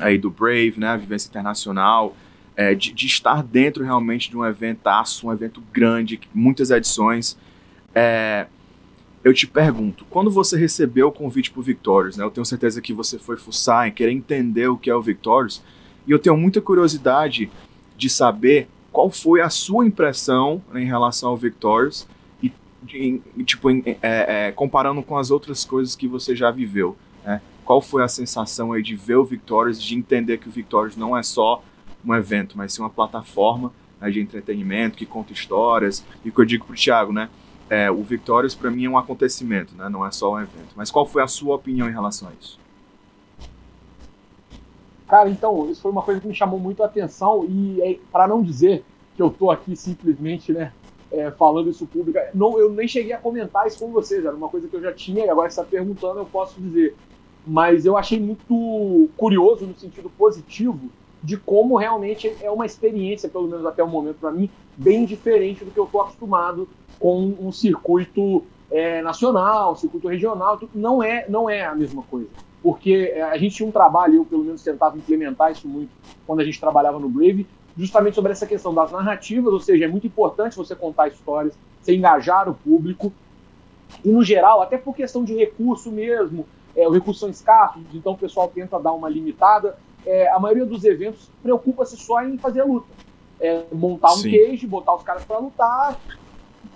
aí 0.00 0.18
do 0.18 0.30
Brave, 0.30 0.74
né, 0.76 0.88
a 0.88 0.96
vivência 0.96 1.28
internacional, 1.28 2.16
é, 2.56 2.74
de, 2.74 2.92
de, 2.92 3.06
estar 3.06 3.42
dentro 3.42 3.84
realmente 3.84 4.30
de 4.30 4.36
um 4.36 4.44
eventaço, 4.44 5.28
um 5.28 5.32
evento 5.32 5.62
grande, 5.72 6.20
muitas 6.34 6.70
edições. 6.70 7.36
É, 7.94 8.46
eu 9.26 9.34
te 9.34 9.44
pergunto, 9.44 10.04
quando 10.08 10.30
você 10.30 10.56
recebeu 10.56 11.08
o 11.08 11.12
convite 11.12 11.50
para 11.50 11.58
o 11.58 11.62
Victorious, 11.62 12.16
né, 12.16 12.24
eu 12.24 12.30
tenho 12.30 12.44
certeza 12.44 12.80
que 12.80 12.92
você 12.92 13.18
foi 13.18 13.36
fuçar 13.36 13.88
e 13.88 13.90
querer 13.90 14.12
entender 14.12 14.68
o 14.68 14.76
que 14.76 14.88
é 14.88 14.94
o 14.94 15.02
Victorious, 15.02 15.60
e 16.06 16.12
eu 16.12 16.18
tenho 16.20 16.36
muita 16.36 16.60
curiosidade 16.60 17.50
de 17.96 18.08
saber 18.08 18.68
qual 18.92 19.10
foi 19.10 19.40
a 19.40 19.50
sua 19.50 19.84
impressão 19.84 20.62
né, 20.72 20.80
em 20.80 20.86
relação 20.86 21.30
ao 21.30 21.36
Victorious 21.36 22.06
e, 22.40 22.52
de, 22.84 23.20
tipo, 23.44 23.68
em, 23.68 23.82
é, 23.84 23.96
é, 24.46 24.52
comparando 24.52 25.02
com 25.02 25.16
as 25.18 25.32
outras 25.32 25.64
coisas 25.64 25.96
que 25.96 26.06
você 26.06 26.36
já 26.36 26.52
viveu. 26.52 26.96
Né? 27.24 27.42
Qual 27.64 27.82
foi 27.82 28.04
a 28.04 28.08
sensação 28.08 28.72
aí 28.72 28.80
de 28.80 28.94
ver 28.94 29.16
o 29.16 29.24
Victorious, 29.24 29.82
de 29.82 29.96
entender 29.96 30.38
que 30.38 30.48
o 30.48 30.52
Victorious 30.52 30.96
não 30.96 31.16
é 31.16 31.24
só 31.24 31.64
um 32.04 32.14
evento, 32.14 32.56
mas 32.56 32.72
sim 32.72 32.80
uma 32.80 32.90
plataforma 32.90 33.72
né, 34.00 34.08
de 34.08 34.20
entretenimento 34.20 34.96
que 34.96 35.04
conta 35.04 35.32
histórias. 35.32 36.04
E 36.24 36.28
o 36.28 36.32
que 36.32 36.40
eu 36.40 36.44
digo 36.44 36.64
para 36.64 36.74
o 36.74 36.76
Thiago, 36.76 37.12
né? 37.12 37.28
É, 37.68 37.90
o 37.90 38.02
Victorious 38.02 38.54
para 38.54 38.70
mim 38.70 38.84
é 38.84 38.88
um 38.88 38.96
acontecimento, 38.96 39.74
né? 39.74 39.88
Não 39.88 40.06
é 40.06 40.10
só 40.10 40.34
um 40.34 40.40
evento. 40.40 40.72
Mas 40.76 40.90
qual 40.90 41.04
foi 41.04 41.22
a 41.22 41.26
sua 41.26 41.56
opinião 41.56 41.88
em 41.88 41.92
relação 41.92 42.28
a 42.28 42.32
isso? 42.40 42.58
Cara, 45.08 45.28
então, 45.28 45.70
isso 45.70 45.80
foi 45.80 45.90
uma 45.90 46.02
coisa 46.02 46.20
que 46.20 46.26
me 46.26 46.34
chamou 46.34 46.58
muito 46.58 46.82
a 46.82 46.86
atenção 46.86 47.44
e 47.48 47.80
é, 47.80 47.98
para 48.10 48.26
não 48.26 48.42
dizer 48.42 48.84
que 49.14 49.22
eu 49.22 49.30
tô 49.30 49.50
aqui 49.50 49.76
simplesmente, 49.76 50.52
né, 50.52 50.72
é, 51.10 51.30
falando 51.30 51.70
isso 51.70 51.86
público, 51.86 52.18
não, 52.34 52.58
eu 52.58 52.70
nem 52.70 52.88
cheguei 52.88 53.12
a 53.12 53.18
comentar 53.18 53.66
isso 53.66 53.78
com 53.78 53.90
vocês, 53.92 54.24
era 54.24 54.34
uma 54.34 54.48
coisa 54.48 54.68
que 54.68 54.74
eu 54.74 54.82
já 54.82 54.92
tinha 54.92 55.24
e 55.24 55.30
agora 55.30 55.48
está 55.48 55.62
perguntando, 55.62 56.18
eu 56.18 56.26
posso 56.26 56.60
dizer. 56.60 56.96
Mas 57.46 57.86
eu 57.86 57.96
achei 57.96 58.18
muito 58.18 59.08
curioso 59.16 59.64
no 59.64 59.78
sentido 59.78 60.10
positivo 60.10 60.90
de 61.22 61.36
como 61.36 61.76
realmente 61.76 62.32
é 62.40 62.50
uma 62.50 62.66
experiência, 62.66 63.28
pelo 63.28 63.46
menos 63.46 63.64
até 63.64 63.82
o 63.82 63.88
momento 63.88 64.16
para 64.16 64.32
mim, 64.32 64.50
bem 64.76 65.04
diferente 65.04 65.64
do 65.64 65.70
que 65.70 65.78
eu 65.78 65.84
estou 65.84 66.00
acostumado 66.00 66.68
com 66.98 67.34
um 67.40 67.52
circuito 67.52 68.44
é, 68.70 69.02
nacional, 69.02 69.72
um 69.72 69.76
circuito 69.76 70.08
regional. 70.08 70.60
Não 70.74 71.02
é, 71.02 71.26
não 71.28 71.48
é 71.48 71.64
a 71.64 71.74
mesma 71.74 72.02
coisa. 72.02 72.28
Porque 72.62 73.12
é, 73.14 73.22
a 73.22 73.36
gente 73.36 73.56
tinha 73.56 73.68
um 73.68 73.72
trabalho, 73.72 74.16
eu 74.16 74.24
pelo 74.24 74.44
menos 74.44 74.62
tentava 74.62 74.96
implementar 74.96 75.52
isso 75.52 75.68
muito 75.68 75.90
quando 76.26 76.40
a 76.40 76.44
gente 76.44 76.58
trabalhava 76.58 76.98
no 76.98 77.08
Brave, 77.08 77.46
justamente 77.76 78.14
sobre 78.14 78.32
essa 78.32 78.46
questão 78.46 78.74
das 78.74 78.90
narrativas, 78.90 79.52
ou 79.52 79.60
seja, 79.60 79.84
é 79.84 79.88
muito 79.88 80.06
importante 80.06 80.56
você 80.56 80.74
contar 80.74 81.08
histórias, 81.08 81.54
você 81.80 81.94
engajar 81.94 82.48
o 82.48 82.54
público, 82.54 83.12
e 84.04 84.08
no 84.08 84.24
geral, 84.24 84.62
até 84.62 84.78
por 84.78 84.96
questão 84.96 85.22
de 85.22 85.34
recurso 85.34 85.90
mesmo, 85.90 86.46
é, 86.74 86.88
os 86.88 86.94
recursos 86.94 87.20
são 87.20 87.28
escassos, 87.28 87.82
então 87.94 88.12
o 88.12 88.18
pessoal 88.18 88.48
tenta 88.48 88.78
dar 88.78 88.92
uma 88.92 89.08
limitada, 89.08 89.78
é, 90.04 90.28
a 90.30 90.38
maioria 90.38 90.64
dos 90.64 90.84
eventos 90.84 91.30
preocupa-se 91.42 91.96
só 91.96 92.22
em 92.22 92.38
fazer 92.38 92.60
a 92.60 92.64
luta. 92.64 92.86
É, 93.38 93.64
montar 93.70 94.12
um 94.14 94.18
Sim. 94.18 94.30
cage, 94.30 94.66
botar 94.66 94.94
os 94.94 95.02
caras 95.02 95.24
para 95.24 95.38
lutar, 95.38 96.00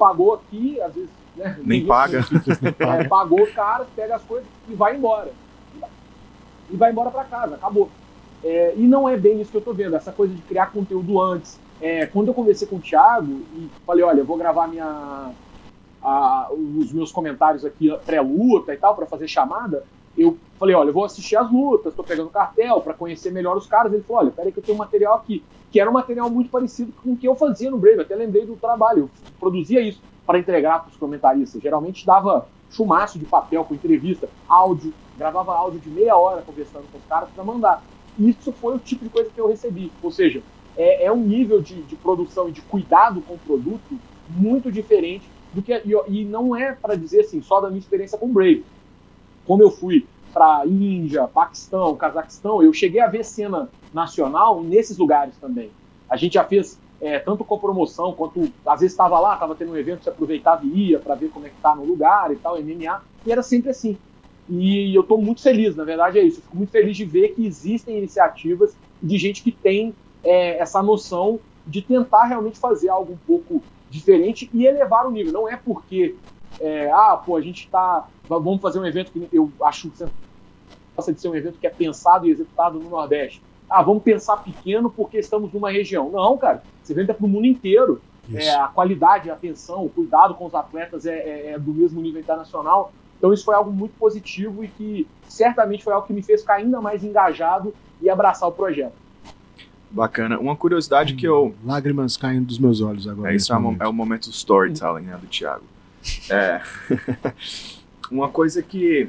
pagou 0.01 0.33
aqui, 0.33 0.81
às 0.81 0.95
vezes. 0.95 1.11
Né, 1.37 1.59
Nem 1.63 1.87
paga. 1.87 2.25
É, 2.79 3.05
pagou 3.05 3.43
o 3.43 3.53
cara, 3.53 3.87
pega 3.95 4.17
as 4.17 4.23
coisas 4.23 4.49
e 4.67 4.75
vai 4.75 4.97
embora. 4.97 5.31
E 6.71 6.77
vai 6.77 6.91
embora 6.91 7.11
para 7.11 7.25
casa, 7.25 7.57
acabou. 7.57 7.91
É, 8.43 8.73
e 8.75 8.87
não 8.87 9.07
é 9.07 9.19
bem 9.19 9.41
isso 9.41 9.51
que 9.51 9.59
eu 9.59 9.61
tô 9.61 9.75
vendo, 9.75 9.95
essa 9.95 10.11
coisa 10.11 10.33
de 10.35 10.41
criar 10.43 10.73
conteúdo 10.73 11.21
antes. 11.21 11.61
É, 11.81 12.07
quando 12.07 12.29
eu 12.29 12.35
conversei 12.35 12.67
com 12.67 12.77
o 12.77 12.81
Thiago 12.81 13.43
e 13.55 13.69
falei, 13.87 14.03
olha, 14.03 14.21
eu 14.21 14.25
vou 14.25 14.39
gravar 14.39 14.67
minha, 14.67 15.31
a, 16.03 16.49
os 16.53 16.93
meus 16.93 17.13
comentários 17.13 17.65
aqui 17.65 17.95
pré-luta 18.07 18.73
e 18.73 18.77
tal, 18.77 18.95
para 18.95 19.07
fazer 19.07 19.29
chamada, 19.29 19.85
eu 20.17 20.39
falei, 20.59 20.75
olha, 20.75 20.89
eu 20.89 20.95
vou 20.95 21.05
assistir 21.05 21.37
as 21.37 21.51
lutas, 21.51 21.93
estou 21.93 22.05
pegando 22.05 22.31
cartel 22.31 22.81
para 22.81 22.95
conhecer 22.95 23.31
melhor 23.31 23.57
os 23.57 23.67
caras. 23.67 23.93
Ele 23.93 24.03
falou, 24.03 24.23
olha, 24.23 24.31
peraí 24.31 24.53
que 24.53 24.59
eu 24.59 24.63
tenho 24.63 24.77
um 24.77 24.79
material 24.79 25.15
aqui, 25.15 25.43
que 25.71 25.81
era 25.81 25.89
um 25.89 25.93
material 25.93 26.29
muito 26.29 26.51
parecido 26.51 26.93
com 27.03 27.13
o 27.13 27.17
que 27.17 27.27
eu 27.27 27.35
fazia 27.35 27.71
no 27.71 27.79
Brave, 27.79 28.01
até 28.01 28.15
lembrei 28.15 28.45
do 28.45 28.57
trabalho, 28.57 29.03
eu 29.03 29.11
produzia 29.39 29.81
isso 29.81 30.01
para 30.27 30.39
entregar 30.39 30.81
para 30.81 30.91
os 30.91 30.97
comentaristas. 30.97 31.63
Geralmente 31.63 32.05
dava 32.05 32.47
chumaço 32.71 33.19
de 33.19 33.25
papel 33.25 33.65
com 33.65 33.75
entrevista, 33.75 34.29
áudio, 34.49 34.93
gravava 35.17 35.55
áudio 35.55 35.81
de 35.81 35.89
meia 35.89 36.17
hora 36.17 36.43
conversando 36.43 36.85
com 36.91 36.99
os 36.99 37.05
caras 37.05 37.29
para 37.35 37.45
mandar. 37.45 37.83
Isso 38.19 38.53
foi 38.53 38.75
o 38.75 38.79
tipo 38.79 39.05
de 39.05 39.11
coisa 39.11 39.31
que 39.31 39.41
eu 39.41 39.49
recebi. 39.49 39.91
Ou 40.03 40.11
seja, 40.11 40.43
é, 40.77 41.05
é 41.05 41.13
um 41.13 41.21
nível 41.21 41.61
de, 41.61 41.83
de, 41.83 41.97
produção 41.97 42.49
e 42.49 42.53
de 42.53 42.61
cuidado 42.63 43.21
com 43.23 43.35
o 43.35 43.39
produto 43.39 43.99
muito 44.29 44.71
diferente 44.71 45.29
do 45.53 45.63
que. 45.63 45.73
E, 45.73 46.21
e 46.21 46.25
não 46.25 46.55
é 46.55 46.73
para 46.73 46.97
dizer 46.97 47.21
assim, 47.21 47.43
só 47.43 47.61
da 47.61 47.69
minha 47.69 47.81
experiência 47.81 48.19
com 48.19 48.33
Brave 48.33 48.65
como 49.51 49.65
eu 49.65 49.71
fui 49.71 50.07
para 50.33 50.67
Índia, 50.67 51.27
Paquistão, 51.27 51.97
Cazaquistão, 51.97 52.63
eu 52.63 52.73
cheguei 52.73 53.01
a 53.01 53.07
ver 53.07 53.25
cena 53.25 53.69
nacional 53.93 54.63
nesses 54.63 54.97
lugares 54.97 55.35
também. 55.41 55.71
A 56.09 56.17
gente 56.17 56.35
já 56.35 56.45
fez 56.45 56.79
é, 57.01 57.19
tanto 57.19 57.45
com 57.45 57.59
promoção 57.59 58.13
quanto 58.13 58.51
às 58.67 58.81
vezes 58.81 58.93
estava 58.93 59.19
lá, 59.19 59.35
estava 59.35 59.55
tendo 59.55 59.73
um 59.73 59.77
evento, 59.77 60.05
você 60.05 60.11
aproveitava 60.11 60.65
e 60.65 60.91
ia 60.91 60.99
para 60.99 61.15
ver 61.15 61.31
como 61.31 61.47
é 61.47 61.49
que 61.49 61.57
tá 61.63 61.75
no 61.75 61.85
lugar 61.85 62.31
e 62.33 62.37
tal, 62.37 62.61
MMA, 62.61 63.03
e 63.27 63.33
era 63.33 63.43
sempre 63.43 63.71
assim. 63.71 63.97
E 64.49 64.95
eu 64.95 65.03
estou 65.03 65.21
muito 65.21 65.41
feliz, 65.41 65.77
na 65.77 65.85
verdade 65.85 66.19
é 66.19 66.23
isso. 66.23 66.39
Eu 66.39 66.43
fico 66.43 66.57
muito 66.57 66.71
feliz 66.71 66.97
de 66.97 67.05
ver 67.05 67.29
que 67.29 67.47
existem 67.47 67.99
iniciativas 67.99 68.75
de 69.03 69.17
gente 69.17 69.43
que 69.43 69.53
tem 69.53 69.95
é, 70.25 70.59
essa 70.59 70.83
noção 70.83 71.39
de 71.67 71.81
tentar 71.81 72.25
realmente 72.25 72.59
fazer 72.59 72.89
algo 72.89 73.13
um 73.13 73.19
pouco 73.27 73.63
diferente 73.89 74.51
e 74.53 74.67
elevar 74.67 75.07
o 75.07 75.11
nível. 75.11 75.33
Não 75.33 75.49
é 75.49 75.57
porque 75.57 76.17
é, 76.61 76.91
ah, 76.93 77.17
pô, 77.17 77.37
a 77.37 77.41
gente 77.41 77.65
está. 77.65 78.07
Vamos 78.29 78.61
fazer 78.61 78.79
um 78.79 78.87
evento 78.87 79.11
que 79.11 79.29
eu 79.33 79.51
acho 79.63 79.91
que 79.91 80.05
gosta 80.95 81.13
de 81.13 81.21
ser 81.21 81.29
um 81.29 81.35
evento 81.35 81.59
que 81.59 81.67
é 81.67 81.71
pensado 81.71 82.27
e 82.27 82.31
executado 82.31 82.79
no 82.79 82.91
Nordeste. 82.91 83.43
Ah, 83.69 83.83
vamos 83.83 84.03
pensar 84.03 84.37
pequeno 84.39 84.91
porque 84.91 85.19
estamos 85.19 85.53
numa 85.53 85.71
região. 85.71 86.11
Não, 86.11 86.37
cara, 86.37 86.63
esse 86.83 86.93
evento 86.93 87.11
é 87.11 87.15
para 87.15 87.25
o 87.25 87.29
mundo 87.29 87.47
inteiro. 87.47 88.01
É, 88.33 88.55
a 88.55 88.69
qualidade, 88.69 89.29
a 89.29 89.35
atenção, 89.35 89.85
o 89.85 89.89
cuidado 89.89 90.35
com 90.35 90.47
os 90.47 90.55
atletas 90.55 91.05
é, 91.05 91.17
é, 91.17 91.51
é, 91.53 91.59
do 91.59 91.73
mesmo 91.73 92.01
nível 92.01 92.21
internacional. 92.21 92.93
Então 93.19 93.33
isso 93.33 93.45
foi 93.45 93.55
algo 93.55 93.73
muito 93.73 93.93
positivo 93.99 94.63
e 94.65 94.69
que 94.69 95.07
certamente 95.29 95.83
foi 95.83 95.93
algo 95.93 96.07
que 96.07 96.13
me 96.13 96.23
fez 96.23 96.43
ficar 96.43 96.55
ainda 96.55 96.81
mais 96.81 97.03
engajado 97.03 97.75
e 98.01 98.09
abraçar 98.09 98.49
o 98.49 98.53
projeto. 98.53 98.95
Bacana. 99.91 100.39
Uma 100.39 100.55
curiosidade 100.55 101.15
hum, 101.15 101.17
que 101.17 101.27
eu. 101.27 101.55
Lágrimas 101.65 102.17
caindo 102.17 102.47
dos 102.47 102.59
meus 102.59 102.81
olhos 102.81 103.09
agora. 103.09 103.33
É, 103.33 103.37
isso 103.37 103.53
é, 103.53 103.57
é, 103.81 103.89
o 103.89 103.93
momento 103.93 104.31
storytelling 104.31 105.03
né, 105.03 105.17
do 105.21 105.27
Thiago. 105.27 105.65
É. 106.31 106.61
Uma 108.11 108.29
coisa 108.29 108.63
que 108.63 109.09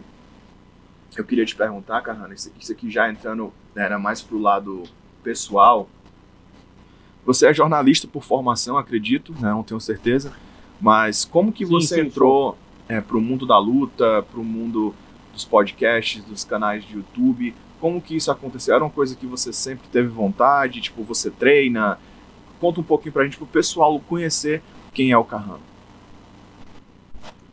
eu 1.17 1.25
queria 1.25 1.45
te 1.45 1.55
perguntar, 1.55 2.01
Carrana, 2.01 2.33
isso, 2.33 2.51
isso 2.59 2.71
aqui 2.71 2.89
já 2.89 3.09
entrando 3.09 3.51
né, 3.75 3.83
era 3.83 3.99
mais 3.99 4.21
pro 4.21 4.39
lado 4.39 4.83
pessoal. 5.23 5.89
Você 7.25 7.47
é 7.47 7.53
jornalista 7.53 8.07
por 8.07 8.23
formação, 8.23 8.77
acredito, 8.77 9.33
né, 9.33 9.49
não 9.49 9.63
tenho 9.63 9.79
certeza. 9.79 10.31
Mas 10.79 11.25
como 11.25 11.51
que 11.51 11.65
sim, 11.65 11.71
você 11.71 11.95
sim, 11.95 12.01
entrou 12.01 12.57
é, 12.87 12.99
para 12.99 13.17
o 13.17 13.21
mundo 13.21 13.45
da 13.45 13.57
luta, 13.57 14.23
para 14.23 14.39
o 14.39 14.43
mundo 14.43 14.95
dos 15.33 15.45
podcasts, 15.45 16.23
dos 16.23 16.43
canais 16.43 16.83
de 16.83 16.95
YouTube? 16.95 17.53
Como 17.79 18.01
que 18.01 18.15
isso 18.15 18.31
aconteceu? 18.31 18.75
Era 18.75 18.83
uma 18.83 18.89
coisa 18.89 19.15
que 19.15 19.25
você 19.25 19.53
sempre 19.53 19.87
teve 19.89 20.07
vontade? 20.07 20.81
Tipo, 20.81 21.03
você 21.03 21.29
treina? 21.29 21.99
Conta 22.59 22.79
um 22.79 22.83
pouquinho 22.83 23.13
para 23.13 23.23
a 23.23 23.25
gente, 23.25 23.37
para 23.37 23.45
o 23.45 23.47
pessoal 23.47 23.99
conhecer 23.99 24.61
quem 24.93 25.11
é 25.11 25.17
o 25.17 25.23
Carrano. 25.23 25.70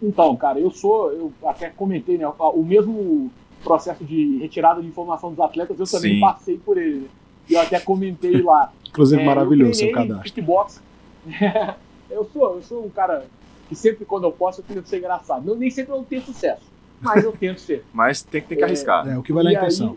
Então, 0.03 0.37
cara, 0.37 0.61
eu 0.61 0.71
sou, 0.71 1.13
eu 1.13 1.33
até 1.45 1.69
comentei, 1.71 2.17
né? 2.17 2.27
O 2.39 2.63
mesmo 2.63 3.31
processo 3.63 4.05
de 4.05 4.39
retirada 4.39 4.81
de 4.81 4.87
informação 4.87 5.31
dos 5.31 5.41
atletas, 5.41 5.79
eu 5.79 5.87
também 5.87 6.15
Sim. 6.15 6.21
passei 6.21 6.59
por 6.59 6.79
ele. 6.79 7.01
Né? 7.01 7.09
E 7.49 7.55
eu 7.55 7.61
até 7.61 7.81
comentei 7.81 8.41
lá. 8.43 8.73
Inclusive, 8.89 9.21
é, 9.21 9.25
maravilhoso 9.25 9.75
seu 9.75 9.93
cadastro. 9.93 10.25
Kickbox. 10.25 10.83
eu, 12.11 12.25
sou, 12.33 12.55
eu 12.55 12.63
sou 12.63 12.85
um 12.85 12.91
cara 12.91 13.27
que 13.69 13.75
sempre, 13.75 14.05
quando 14.05 14.25
eu 14.25 14.33
posso, 14.33 14.61
eu 14.61 14.65
tento 14.65 14.89
ser 14.89 14.99
engraçado. 14.99 15.49
Eu, 15.49 15.57
nem 15.57 15.71
sempre 15.71 15.93
eu 15.93 16.05
tenho 16.05 16.23
sucesso, 16.23 16.63
mas 17.01 17.25
eu 17.25 17.33
tento 17.33 17.61
ser. 17.61 17.85
mas 17.93 18.23
tem 18.23 18.41
que 18.41 18.49
ter 18.49 18.57
que 18.57 18.65
arriscar. 18.65 19.09
É, 19.09 19.13
é 19.13 19.19
o 19.19 19.23
que 19.23 19.33
vale 19.33 19.49
a 19.49 19.53
intenção. 19.53 19.97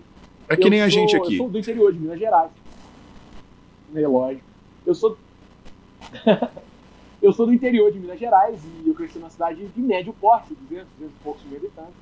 é 0.50 0.56
que 0.58 0.70
nem 0.70 0.80
sou, 0.80 0.86
a 0.86 0.90
gente 0.90 1.16
aqui. 1.16 1.34
Eu 1.34 1.38
sou 1.38 1.50
do 1.50 1.60
interior 1.60 1.94
de 1.94 2.00
Minas 2.00 2.20
Gerais. 2.20 2.52
É 3.94 4.08
lógico. 4.08 4.46
Eu 4.86 4.96
sou. 4.96 5.18
Eu 7.22 7.32
sou 7.32 7.46
do 7.46 7.54
interior 7.54 7.92
de 7.92 8.00
Minas 8.00 8.20
Gerais 8.20 8.60
e 8.84 8.90
eu 8.90 8.96
cresci 8.96 9.20
numa 9.20 9.30
cidade 9.30 9.66
de 9.68 9.82
médio 9.82 10.12
porte, 10.14 10.56
200, 10.56 10.88
200 10.98 11.16
e 11.16 11.24
poucos 11.24 11.44
mil 11.44 11.58
habitantes. 11.58 11.94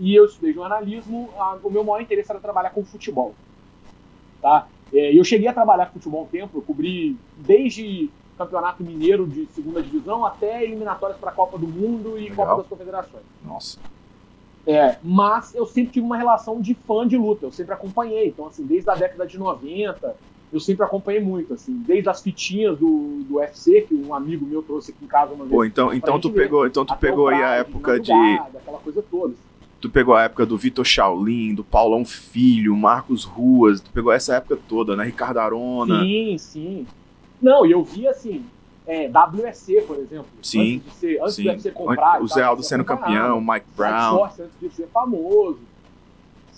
E 0.00 0.14
eu 0.14 0.24
estudei 0.24 0.52
jornalismo, 0.52 1.30
a, 1.36 1.58
o 1.62 1.70
meu 1.70 1.84
maior 1.84 2.00
interesse 2.00 2.30
era 2.30 2.40
trabalhar 2.40 2.70
com 2.70 2.84
futebol. 2.84 3.34
Tá? 4.40 4.66
É, 4.92 5.16
eu 5.16 5.22
cheguei 5.22 5.46
a 5.46 5.52
trabalhar 5.52 5.86
com 5.86 5.94
futebol 5.94 6.24
um 6.24 6.26
tempo, 6.26 6.58
eu 6.58 6.62
cobri 6.62 7.16
desde 7.36 8.10
campeonato 8.36 8.82
mineiro 8.82 9.26
de 9.26 9.46
segunda 9.46 9.80
divisão 9.80 10.26
até 10.26 10.64
eliminatórias 10.64 11.18
para 11.18 11.30
a 11.30 11.34
Copa 11.34 11.56
do 11.56 11.68
Mundo 11.68 12.18
e 12.18 12.22
Legal. 12.22 12.36
Copa 12.46 12.56
das 12.62 12.66
Confederações. 12.66 13.24
Nossa. 13.44 13.78
É, 14.66 14.96
mas 15.02 15.54
eu 15.54 15.66
sempre 15.66 15.92
tive 15.92 16.06
uma 16.06 16.16
relação 16.16 16.60
de 16.60 16.74
fã 16.74 17.06
de 17.06 17.16
luta, 17.16 17.46
eu 17.46 17.52
sempre 17.52 17.74
acompanhei. 17.74 18.28
Então, 18.28 18.46
assim, 18.46 18.64
desde 18.64 18.88
a 18.90 18.94
década 18.94 19.26
de 19.26 19.38
90, 19.38 20.16
eu 20.52 20.60
sempre 20.60 20.84
acompanhei 20.84 21.20
muito, 21.20 21.54
assim, 21.54 21.72
desde 21.86 22.08
as 22.10 22.20
fitinhas 22.20 22.78
do, 22.78 23.24
do 23.26 23.36
UFC, 23.36 23.82
que 23.82 23.94
um 23.94 24.14
amigo 24.14 24.44
meu 24.44 24.62
trouxe 24.62 24.90
aqui 24.90 25.04
em 25.04 25.08
casa 25.08 25.32
uma 25.32 25.44
vez. 25.44 25.50
Pô, 25.50 25.64
então, 25.64 25.94
então 25.94 26.20
tu 26.20 26.30
pegou, 26.30 26.66
então 26.66 26.84
tu 26.84 26.94
pegou 26.96 27.28
aí 27.28 27.42
a 27.42 27.54
época 27.54 27.98
de. 27.98 28.12
Aquela 28.12 28.78
coisa 28.78 29.02
toda. 29.10 29.34
Tu 29.80 29.88
pegou 29.88 30.14
a 30.14 30.24
época 30.24 30.44
do 30.44 30.56
Vitor 30.56 30.84
Shaolin, 30.84 31.54
do 31.54 31.64
Paulão 31.64 32.04
Filho, 32.04 32.76
Marcos 32.76 33.24
Ruas, 33.24 33.80
tu 33.80 33.90
pegou 33.90 34.12
essa 34.12 34.36
época 34.36 34.58
toda, 34.68 34.94
né? 34.94 35.04
Ricardo 35.04 35.38
Arona. 35.38 36.02
Sim, 36.02 36.36
sim. 36.38 36.86
Não, 37.40 37.66
e 37.66 37.72
eu 37.72 37.82
vi 37.82 38.06
assim, 38.06 38.44
é, 38.86 39.08
WSC, 39.08 39.82
por 39.82 39.96
exemplo. 39.96 40.26
Sim. 40.42 40.76
Antes, 40.76 40.84
de 40.84 40.98
ser, 40.98 41.20
antes 41.20 41.34
sim. 41.34 41.42
do 41.44 41.48
UFC 41.48 41.70
comprar. 41.70 42.22
O 42.22 42.28
Zé 42.28 42.42
Aldo 42.42 42.62
sendo 42.62 42.84
campeão, 42.84 43.38
o 43.38 43.40
Mike 43.40 43.66
Brown. 43.74 44.18
Force, 44.18 44.42
antes 44.42 44.60
de 44.60 44.70
ser 44.70 44.86
famoso. 44.88 45.58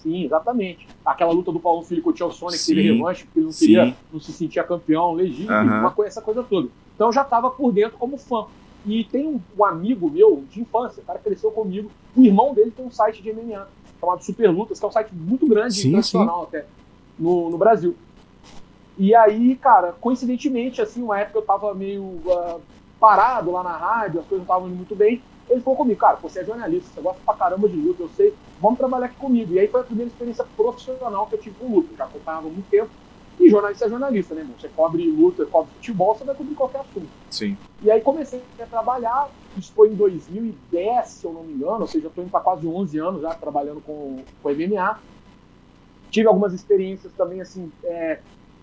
Sim, 0.05 0.25
exatamente. 0.27 0.87
Aquela 1.05 1.33
luta 1.33 1.51
do 1.51 1.59
Paulo 1.59 1.83
Filho 1.83 2.03
com 2.03 2.11
o 2.11 2.13
Tio 2.13 2.31
Sonic, 2.31 2.59
que 2.59 2.67
teve 2.67 2.93
revanche, 2.93 3.25
porque 3.25 3.39
ele 3.39 3.47
não, 3.47 3.53
queria, 3.53 3.97
não 4.13 4.21
se 4.21 4.33
sentia 4.33 4.63
campeão 4.63 5.15
legítimo, 5.15 5.51
uma 5.51 5.91
coisa, 5.91 6.11
essa 6.11 6.21
coisa 6.23 6.43
toda. 6.43 6.69
Então 6.95 7.09
eu 7.09 7.13
já 7.13 7.23
estava 7.23 7.51
por 7.51 7.73
dentro 7.73 7.97
como 7.99 8.19
fã. 8.19 8.47
E 8.87 9.03
tem 9.05 9.27
um, 9.27 9.41
um 9.59 9.65
amigo 9.65 10.11
meu 10.11 10.45
de 10.51 10.61
infância, 10.61 11.03
o 11.03 11.07
cara 11.07 11.19
cresceu 11.19 11.51
comigo, 11.51 11.91
o 12.15 12.23
irmão 12.23 12.53
dele 12.53 12.71
tem 12.71 12.85
um 12.85 12.91
site 12.91 13.23
de 13.23 13.33
MMA 13.33 13.67
chamado 13.99 14.23
Super 14.23 14.51
Lutas, 14.51 14.79
que 14.79 14.85
é 14.85 14.89
um 14.89 14.93
site 14.93 15.15
muito 15.15 15.49
grande, 15.49 15.75
Sim, 15.75 15.89
internacional 15.89 16.43
até, 16.43 16.67
no, 17.19 17.49
no 17.49 17.57
Brasil. 17.57 17.97
E 18.99 19.15
aí, 19.15 19.57
cara, 19.57 19.93
coincidentemente, 20.01 20.83
assim, 20.83 21.03
uma 21.03 21.19
época 21.19 21.39
eu 21.39 21.43
tava 21.43 21.75
meio 21.75 22.21
ah, 22.29 22.59
parado 23.01 23.51
lá 23.51 23.63
na 23.63 23.77
rádio, 23.77 24.21
as 24.21 24.27
coisas 24.27 24.47
não 24.47 24.55
estavam 24.55 24.69
indo 24.69 24.77
muito 24.77 24.95
bem. 24.95 25.23
Ele 25.49 25.61
falou 25.61 25.77
comigo, 25.77 26.01
cara, 26.01 26.17
você 26.17 26.41
é 26.41 26.45
jornalista, 26.45 26.95
você 26.95 27.01
gosta 27.01 27.21
pra 27.25 27.35
caramba 27.35 27.69
de 27.69 27.77
luta, 27.77 28.03
eu 28.03 28.09
sei, 28.09 28.35
vamos 28.61 28.79
trabalhar 28.79 29.07
aqui 29.07 29.17
comigo. 29.17 29.53
E 29.53 29.59
aí 29.59 29.69
foi 29.69 29.81
a 29.81 29.85
primeira 29.85 30.11
experiência 30.11 30.45
profissional 30.57 31.27
que 31.27 31.35
eu 31.35 31.41
tive 31.41 31.57
com 31.57 31.75
luta, 31.75 31.93
eu 31.93 31.97
já 31.97 32.05
acompanhava 32.05 32.49
há 32.49 32.51
muito 32.51 32.69
tempo. 32.69 32.91
E 33.39 33.51
jornalista 33.51 33.87
é 33.87 33.89
jornalista, 33.89 34.35
né, 34.35 34.43
irmão? 34.43 34.57
Você 34.59 34.69
cobre 34.69 35.11
luta, 35.11 35.45
cobre 35.47 35.73
futebol, 35.75 36.15
você 36.15 36.25
vai 36.25 36.35
cobrir 36.35 36.55
qualquer 36.55 36.81
assunto. 36.81 37.09
Sim. 37.31 37.57
E 37.83 37.91
aí 37.91 38.01
comecei 38.01 38.43
a 38.59 38.67
trabalhar, 38.67 39.29
isso 39.57 39.73
foi 39.75 39.89
em 39.89 39.95
2010, 39.95 41.09
se 41.09 41.27
eu 41.27 41.33
não 41.33 41.43
me 41.43 41.53
engano, 41.53 41.83
ou 41.83 41.87
seja, 41.87 42.07
eu 42.07 42.09
estou 42.09 42.25
indo 42.25 42.31
para 42.31 42.41
quase 42.41 42.67
11 42.67 42.99
anos 42.99 43.21
já 43.21 43.35
trabalhando 43.35 43.81
com, 43.81 44.25
com 44.43 44.51
MMA. 44.51 44.99
Tive 46.11 46.29
algumas 46.29 46.55
experiências 46.55 47.13
também, 47.13 47.41
assim, 47.41 47.71
é, 47.85 48.21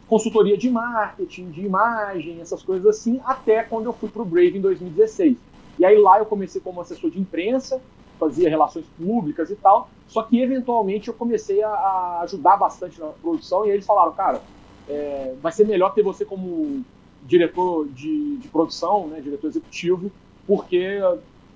consultoria 0.07 0.57
de 0.57 0.69
marketing, 0.69 1.51
de 1.51 1.61
imagem, 1.65 2.41
essas 2.41 2.63
coisas 2.63 2.87
assim, 2.87 3.21
até 3.25 3.63
quando 3.63 3.85
eu 3.85 3.93
fui 3.93 4.09
para 4.09 4.21
o 4.21 4.25
Brave 4.25 4.57
em 4.57 4.61
2016. 4.61 5.37
E 5.81 5.85
aí 5.85 5.97
lá 5.97 6.19
eu 6.19 6.27
comecei 6.27 6.61
como 6.61 6.79
assessor 6.79 7.09
de 7.09 7.19
imprensa, 7.19 7.81
fazia 8.19 8.47
relações 8.47 8.85
públicas 8.95 9.49
e 9.49 9.55
tal, 9.55 9.89
só 10.07 10.21
que 10.21 10.39
eventualmente 10.39 11.07
eu 11.07 11.13
comecei 11.15 11.63
a, 11.63 11.69
a 11.69 12.21
ajudar 12.21 12.55
bastante 12.55 12.99
na 12.99 13.07
produção 13.07 13.65
e 13.65 13.69
aí 13.69 13.77
eles 13.77 13.85
falaram, 13.87 14.11
cara, 14.13 14.43
é, 14.87 15.33
vai 15.41 15.51
ser 15.51 15.65
melhor 15.65 15.91
ter 15.95 16.03
você 16.03 16.23
como 16.23 16.85
diretor 17.23 17.87
de, 17.87 18.37
de 18.37 18.47
produção, 18.49 19.07
né, 19.07 19.21
diretor 19.21 19.47
executivo, 19.47 20.11
porque 20.45 20.99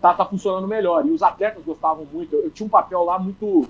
tá, 0.02 0.16
tá 0.16 0.26
funcionando 0.26 0.68
melhor. 0.68 1.06
E 1.06 1.12
os 1.12 1.22
atletas 1.22 1.64
gostavam 1.64 2.08
muito. 2.12 2.34
Eu, 2.34 2.46
eu 2.46 2.50
tinha 2.50 2.66
um 2.66 2.70
papel 2.70 3.04
lá 3.04 3.20
muito. 3.20 3.68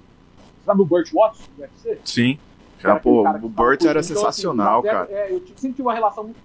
Sabe 0.66 0.82
o 0.82 0.86
Burt 0.86 1.12
Watts 1.12 1.50
do 1.50 1.64
UFC? 1.64 2.00
Sim. 2.06 2.40
Já, 2.80 2.98
pô, 2.98 3.28
o 3.28 3.50
Burt 3.50 3.82
era 3.82 3.92
então, 3.92 4.00
assim, 4.00 4.14
sensacional, 4.14 4.82
cara. 4.82 5.12
É, 5.12 5.34
eu 5.34 5.40
sempre 5.58 5.72
tive 5.72 5.82
uma 5.82 5.94
relação 5.94 6.24
muito. 6.24 6.40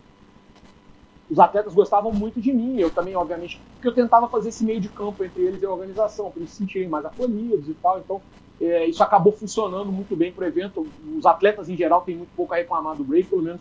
Os 1.30 1.38
atletas 1.38 1.72
gostavam 1.74 2.12
muito 2.12 2.40
de 2.40 2.52
mim, 2.52 2.78
eu 2.78 2.90
também, 2.90 3.14
obviamente, 3.14 3.60
porque 3.74 3.88
eu 3.88 3.94
tentava 3.94 4.28
fazer 4.28 4.48
esse 4.48 4.64
meio 4.64 4.80
de 4.80 4.88
campo 4.88 5.24
entre 5.24 5.42
eles 5.42 5.62
e 5.62 5.66
a 5.66 5.70
organização, 5.70 6.30
para 6.30 6.40
eles 6.40 6.50
se 6.50 6.56
sentirem 6.56 6.88
mais 6.88 7.04
acolhidos 7.04 7.68
e 7.68 7.74
tal. 7.74 8.00
Então, 8.00 8.20
é, 8.60 8.86
isso 8.86 9.02
acabou 9.02 9.32
funcionando 9.32 9.92
muito 9.92 10.16
bem 10.16 10.32
pro 10.32 10.44
evento. 10.44 10.86
Os 11.16 11.24
atletas, 11.24 11.68
em 11.68 11.76
geral, 11.76 12.02
têm 12.02 12.16
muito 12.16 12.30
pouco 12.36 12.52
a 12.52 12.56
reclamar 12.56 12.96
do 12.96 13.04
Brave, 13.04 13.24
pelo 13.24 13.42
menos 13.42 13.60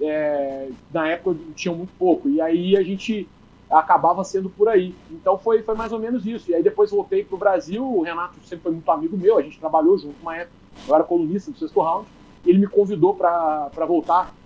é, 0.00 0.68
na 0.92 1.08
época 1.08 1.38
tinham 1.54 1.74
muito 1.74 1.92
pouco. 1.98 2.28
E 2.28 2.40
aí 2.40 2.76
a 2.76 2.82
gente 2.82 3.28
acabava 3.70 4.24
sendo 4.24 4.48
por 4.50 4.68
aí. 4.68 4.94
Então 5.10 5.38
foi, 5.38 5.62
foi 5.62 5.74
mais 5.74 5.92
ou 5.92 5.98
menos 5.98 6.24
isso. 6.26 6.50
E 6.50 6.54
aí 6.54 6.62
depois 6.62 6.90
voltei 6.90 7.24
pro 7.24 7.36
Brasil, 7.36 7.84
o 7.84 8.02
Renato 8.02 8.40
sempre 8.44 8.64
foi 8.64 8.72
muito 8.72 8.90
amigo 8.90 9.16
meu, 9.16 9.38
a 9.38 9.42
gente 9.42 9.58
trabalhou 9.58 9.98
junto 9.98 10.20
uma 10.22 10.36
época, 10.36 10.56
eu 10.86 10.94
era 10.94 11.04
colunista 11.04 11.50
do 11.50 11.58
sexto 11.58 11.80
round. 11.80 12.08
Ele 12.44 12.58
me 12.58 12.66
convidou 12.66 13.14
para 13.14 13.86
voltar 13.86 14.37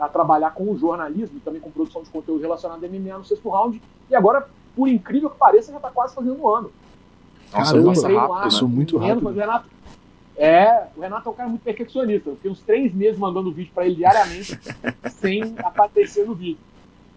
a 0.00 0.08
trabalhar 0.08 0.52
com 0.52 0.70
o 0.70 0.78
jornalismo 0.78 1.36
e 1.36 1.40
também 1.40 1.60
com 1.60 1.70
produção 1.70 2.02
de 2.02 2.08
conteúdo 2.08 2.40
relacionado 2.40 2.82
a 2.82 2.88
MMA 2.88 3.18
no 3.18 3.24
sexto 3.24 3.50
round. 3.50 3.80
E 4.08 4.16
agora, 4.16 4.48
por 4.74 4.88
incrível 4.88 5.28
que 5.28 5.36
pareça, 5.36 5.70
já 5.70 5.76
está 5.76 5.90
quase 5.90 6.14
fazendo 6.14 6.40
um 6.40 6.48
ano. 6.48 6.72
Nossa, 7.52 7.72
Caramba, 7.72 7.88
passa 7.88 8.08
rápido, 8.08 8.32
ar, 8.32 8.38
né? 8.38 8.44
Passou 8.44 8.68
muito 8.68 8.96
rápido. 8.96 9.22
mas 9.22 9.36
o 9.36 9.38
Renato, 9.38 9.68
é, 10.36 10.86
o 10.96 11.00
Renato 11.00 11.28
é 11.28 11.32
um 11.32 11.34
cara 11.34 11.48
muito 11.50 11.62
perfeccionista. 11.62 12.30
Eu 12.30 12.36
fiquei 12.36 12.50
uns 12.50 12.62
três 12.62 12.94
meses 12.94 13.18
mandando 13.18 13.52
vídeo 13.52 13.72
para 13.74 13.84
ele 13.84 13.96
diariamente, 13.96 14.58
sem 15.12 15.54
aparecer 15.58 16.26
no 16.26 16.34
vídeo. 16.34 16.58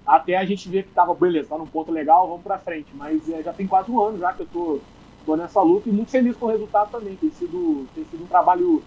Até 0.05 0.35
a 0.35 0.43
gente 0.43 0.67
ver 0.67 0.83
que 0.83 0.91
tava, 0.91 1.13
beleza, 1.13 1.47
tá 1.47 1.57
num 1.57 1.65
ponto 1.65 1.89
legal, 1.89 2.27
vamos 2.27 2.43
pra 2.43 2.57
frente. 2.57 2.89
Mas 2.93 3.29
é, 3.29 3.41
já 3.41 3.53
tem 3.53 3.65
quase 3.65 3.89
um 3.89 4.01
ano 4.01 4.19
já 4.19 4.33
que 4.33 4.41
eu 4.41 4.47
tô, 4.51 4.79
tô 5.25 5.37
nessa 5.37 5.61
luta 5.61 5.87
e 5.87 5.91
muito 5.93 6.11
feliz 6.11 6.35
com 6.35 6.47
o 6.47 6.49
resultado 6.49 6.91
também. 6.91 7.15
Tem 7.15 7.31
sido, 7.31 7.87
tem 7.95 8.03
sido 8.03 8.23
um 8.23 8.27
trabalho 8.27 8.83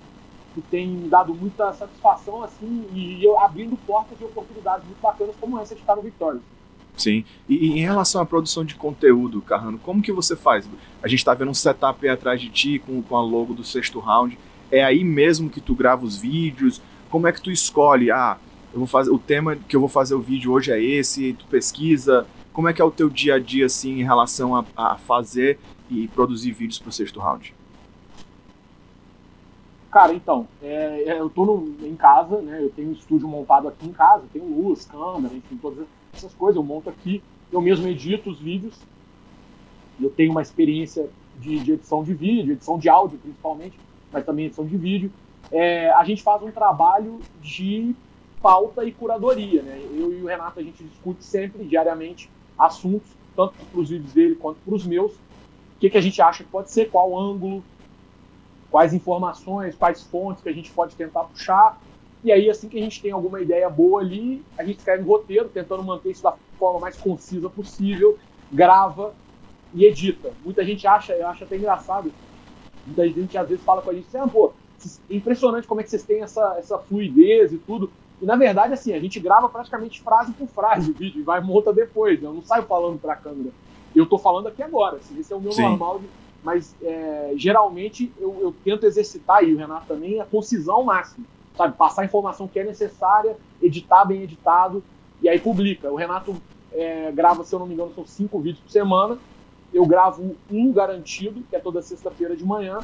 que 0.56 0.62
tem 0.62 0.88
me 0.88 1.08
dado 1.10 1.34
muita 1.34 1.70
satisfação, 1.74 2.42
assim, 2.42 2.86
e 2.94 3.22
eu 3.22 3.38
abrindo 3.38 3.76
portas 3.86 4.16
de 4.16 4.24
oportunidades 4.24 4.86
muito 4.86 5.00
bacanas 5.02 5.36
como 5.38 5.60
essa 5.60 5.74
de 5.74 5.82
estar 5.82 5.94
no 5.94 6.00
Victorious. 6.00 6.42
Sim. 6.96 7.26
E, 7.46 7.56
e 7.56 7.72
em 7.72 7.84
relação 7.84 8.22
à 8.22 8.24
produção 8.24 8.64
de 8.64 8.74
conteúdo, 8.74 9.42
Carrano, 9.42 9.78
como 9.78 10.00
que 10.00 10.10
você 10.10 10.34
faz? 10.34 10.66
A 11.02 11.08
gente 11.08 11.22
tá 11.22 11.34
vendo 11.34 11.50
um 11.50 11.54
setup 11.54 12.06
aí 12.06 12.10
atrás 12.10 12.40
de 12.40 12.48
ti 12.48 12.78
com, 12.78 13.02
com 13.02 13.16
a 13.18 13.20
logo 13.20 13.52
do 13.52 13.62
sexto 13.62 14.00
round. 14.00 14.38
É 14.70 14.82
aí 14.82 15.04
mesmo 15.04 15.50
que 15.50 15.60
tu 15.60 15.74
grava 15.74 16.06
os 16.06 16.16
vídeos? 16.16 16.80
Como 17.10 17.26
é 17.26 17.32
que 17.32 17.42
tu 17.42 17.50
escolhe? 17.50 18.10
Ah, 18.10 18.38
eu 18.72 18.78
vou 18.78 18.86
fazer 18.86 19.10
o 19.10 19.18
tema 19.18 19.56
que 19.56 19.76
eu 19.76 19.80
vou 19.80 19.90
fazer 19.90 20.14
o 20.14 20.20
vídeo 20.22 20.52
hoje 20.52 20.72
é 20.72 20.82
esse, 20.82 21.34
tu 21.34 21.44
pesquisa. 21.46 22.26
Como 22.50 22.66
é 22.66 22.72
que 22.72 22.80
é 22.80 22.84
o 22.84 22.90
teu 22.90 23.10
dia 23.10 23.34
a 23.34 23.38
dia 23.38 23.66
assim 23.66 24.00
em 24.00 24.04
relação 24.04 24.56
a, 24.56 24.64
a 24.74 24.96
fazer 24.96 25.58
e 25.90 26.08
produzir 26.08 26.52
vídeos 26.52 26.78
pro 26.78 26.90
sexto 26.90 27.20
round? 27.20 27.54
Cara, 29.96 30.12
então, 30.12 30.50
é, 30.60 31.04
é, 31.04 31.18
eu 31.20 31.30
tô 31.30 31.46
no- 31.46 31.86
em 31.86 31.96
casa, 31.96 32.42
né? 32.42 32.62
Eu 32.62 32.70
tenho 32.70 32.90
um 32.90 32.92
estúdio 32.92 33.26
montado 33.26 33.66
aqui 33.66 33.86
em 33.86 33.92
casa, 33.94 34.28
tenho 34.30 34.44
luz, 34.46 34.84
câmera, 34.84 35.34
enfim, 35.34 35.56
todas 35.56 35.88
essas 36.14 36.34
coisas. 36.34 36.56
Eu 36.56 36.62
monto 36.62 36.90
aqui, 36.90 37.24
eu 37.50 37.62
mesmo 37.62 37.86
edito 37.88 38.28
os 38.28 38.38
vídeos. 38.38 38.86
Eu 39.98 40.10
tenho 40.10 40.30
uma 40.32 40.42
experiência 40.42 41.10
de, 41.34 41.60
de 41.60 41.72
edição 41.72 42.02
de 42.02 42.12
vídeo, 42.14 42.52
edição 42.52 42.78
de 42.78 42.88
áudio 42.88 43.18
principalmente, 43.18 43.80
mas 44.10 44.24
também 44.24 44.46
edição 44.46 44.66
de 44.66 44.76
vídeo. 44.76 45.14
É, 45.50 45.90
a 45.92 46.04
gente 46.04 46.22
faz 46.22 46.42
um 46.42 46.52
trabalho 46.52 47.26
de 47.34 47.96
pauta 48.42 48.84
e 48.84 48.92
curadoria, 48.92 49.62
né? 49.62 49.82
Eu 49.82 50.12
e 50.12 50.22
o 50.22 50.26
Renato 50.26 50.60
a 50.60 50.62
gente 50.62 50.84
discute 50.84 51.24
sempre, 51.24 51.66
diariamente, 51.66 52.30
assuntos, 52.58 53.16
tanto 53.34 53.54
para 53.70 53.80
os 53.80 53.88
vídeos 53.88 54.12
dele 54.12 54.36
quanto 54.36 54.60
para 54.60 54.74
os 54.74 54.86
meus. 54.86 55.16
O 55.16 55.78
que, 55.80 55.90
que 55.90 55.98
a 55.98 56.00
gente 56.00 56.20
acha 56.20 56.44
que 56.44 56.50
pode 56.50 56.70
ser, 56.70 56.86
qual 56.90 57.18
ângulo, 57.18 57.64
quais 58.76 58.92
informações, 58.92 59.74
quais 59.74 60.02
fontes 60.02 60.42
que 60.42 60.50
a 60.50 60.52
gente 60.52 60.70
pode 60.70 60.94
tentar 60.94 61.24
puxar. 61.24 61.80
E 62.22 62.30
aí, 62.30 62.50
assim 62.50 62.68
que 62.68 62.76
a 62.76 62.82
gente 62.82 63.00
tem 63.00 63.10
alguma 63.10 63.40
ideia 63.40 63.70
boa 63.70 64.02
ali, 64.02 64.44
a 64.58 64.62
gente 64.62 64.80
escreve 64.80 65.02
um 65.02 65.06
roteiro, 65.06 65.48
tentando 65.48 65.82
manter 65.82 66.10
isso 66.10 66.22
da 66.22 66.34
forma 66.58 66.78
mais 66.80 66.94
concisa 66.94 67.48
possível, 67.48 68.18
grava 68.52 69.14
e 69.72 69.86
edita. 69.86 70.30
Muita 70.44 70.62
gente 70.62 70.86
acha, 70.86 71.14
eu 71.14 71.26
acho 71.26 71.44
até 71.44 71.56
engraçado, 71.56 72.12
muita 72.86 73.08
gente 73.08 73.38
às 73.38 73.48
vezes 73.48 73.64
fala 73.64 73.80
com 73.80 73.88
a 73.88 73.94
gente 73.94 74.08
assim, 74.08 74.18
ah, 74.18 74.28
pô, 74.28 74.52
é 75.08 75.14
impressionante 75.16 75.66
como 75.66 75.80
é 75.80 75.82
que 75.82 75.88
vocês 75.88 76.02
têm 76.02 76.20
essa, 76.20 76.56
essa 76.58 76.76
fluidez 76.76 77.54
e 77.54 77.56
tudo. 77.56 77.90
E 78.20 78.26
na 78.26 78.36
verdade, 78.36 78.74
assim, 78.74 78.92
a 78.92 79.00
gente 79.00 79.18
grava 79.18 79.48
praticamente 79.48 80.02
frase 80.02 80.32
por 80.34 80.48
frase 80.48 80.90
o 80.90 80.94
vídeo 80.94 81.20
e 81.20 81.24
vai 81.24 81.40
monta 81.40 81.72
depois. 81.72 82.20
né? 82.20 82.28
Eu 82.28 82.34
não 82.34 82.42
saio 82.42 82.64
falando 82.64 82.98
para 82.98 83.14
a 83.14 83.16
câmera. 83.16 83.52
Eu 83.94 84.04
tô 84.04 84.18
falando 84.18 84.48
aqui 84.48 84.62
agora. 84.62 84.96
Assim, 84.96 85.18
esse 85.18 85.32
é 85.32 85.36
o 85.36 85.40
meu 85.40 85.52
Sim. 85.52 85.62
normal 85.62 85.98
de, 85.98 86.06
mas 86.46 86.76
é, 86.80 87.32
geralmente 87.36 88.12
eu, 88.20 88.38
eu 88.40 88.54
tento 88.64 88.86
exercitar, 88.86 89.42
e 89.42 89.52
o 89.52 89.58
Renato 89.58 89.86
também, 89.88 90.20
a 90.20 90.24
concisão 90.24 90.84
máxima. 90.84 91.26
Sabe? 91.56 91.76
Passar 91.76 92.02
a 92.02 92.04
informação 92.04 92.46
que 92.46 92.60
é 92.60 92.64
necessária, 92.64 93.36
editar 93.60 94.04
bem 94.04 94.22
editado, 94.22 94.80
e 95.20 95.28
aí 95.28 95.40
publica. 95.40 95.90
O 95.90 95.96
Renato 95.96 96.36
é, 96.72 97.10
grava, 97.10 97.42
se 97.42 97.52
eu 97.52 97.58
não 97.58 97.66
me 97.66 97.74
engano, 97.74 97.92
são 97.94 98.06
cinco 98.06 98.38
vídeos 98.38 98.62
por 98.62 98.70
semana. 98.70 99.18
Eu 99.74 99.84
gravo 99.84 100.36
um 100.48 100.72
garantido, 100.72 101.42
que 101.50 101.56
é 101.56 101.58
toda 101.58 101.82
sexta-feira 101.82 102.36
de 102.36 102.44
manhã, 102.44 102.78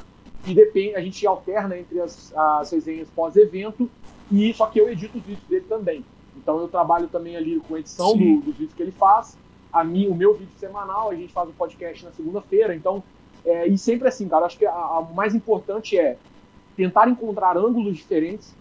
e 0.45 0.53
depende, 0.53 0.97
a 0.97 1.01
gente 1.01 1.25
alterna 1.25 1.79
entre 1.79 2.01
as, 2.01 2.33
as 2.37 2.73
resenhas 2.73 3.09
pós-evento, 3.15 3.89
e 4.31 4.53
só 4.55 4.67
que 4.67 4.81
eu 4.81 4.91
edito 4.91 5.19
os 5.19 5.25
vídeos 5.25 5.47
dele 5.49 5.67
também. 5.69 6.05
Então 6.37 6.59
eu 6.59 6.67
trabalho 6.67 7.07
também 7.07 7.37
ali 7.37 7.61
com 7.69 7.79
edição 7.79 8.11
Sim. 8.13 8.37
do- 8.37 8.47
dos 8.47 8.57
vídeos 8.57 8.75
que 8.75 8.83
ele 8.83 8.91
faz. 8.91 9.39
A 9.73 9.85
mim, 9.85 10.09
o 10.09 10.15
meu 10.15 10.35
vídeo 10.35 10.53
semanal, 10.59 11.11
a 11.11 11.15
gente 11.15 11.33
faz 11.33 11.49
o 11.49 11.53
podcast 11.53 12.05
na 12.05 12.11
segunda-feira. 12.13 12.75
Então, 12.75 13.03
é, 13.45 13.67
e 13.67 13.77
sempre 13.77 14.09
assim, 14.09 14.29
cara, 14.29 14.47
acho 14.47 14.59
que 14.59 14.67
o 14.67 15.15
mais 15.15 15.35
importante 15.35 15.99
é 15.99 16.17
tentar 16.77 17.09
encontrar 17.09 17.57
ângulos 17.57 17.97
diferentes, 17.97 18.55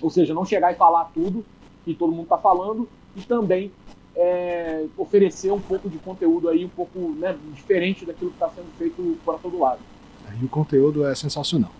ou 0.00 0.10
seja, 0.10 0.34
não 0.34 0.44
chegar 0.44 0.72
e 0.72 0.76
falar 0.76 1.10
tudo 1.14 1.44
que 1.84 1.94
todo 1.94 2.10
mundo 2.10 2.24
está 2.24 2.38
falando, 2.38 2.88
e 3.14 3.22
também 3.22 3.70
é, 4.14 4.84
oferecer 4.96 5.52
um 5.52 5.60
pouco 5.60 5.88
de 5.88 5.98
conteúdo 5.98 6.48
aí, 6.48 6.64
um 6.64 6.68
pouco 6.68 6.98
né, 7.18 7.36
diferente 7.54 8.04
daquilo 8.04 8.30
que 8.30 8.36
está 8.36 8.48
sendo 8.50 8.66
feito 8.76 9.16
para 9.24 9.38
todo 9.38 9.58
lado. 9.58 9.80
Aí 10.28 10.44
o 10.44 10.48
conteúdo 10.48 11.06
é 11.06 11.14
sensacional. 11.14 11.70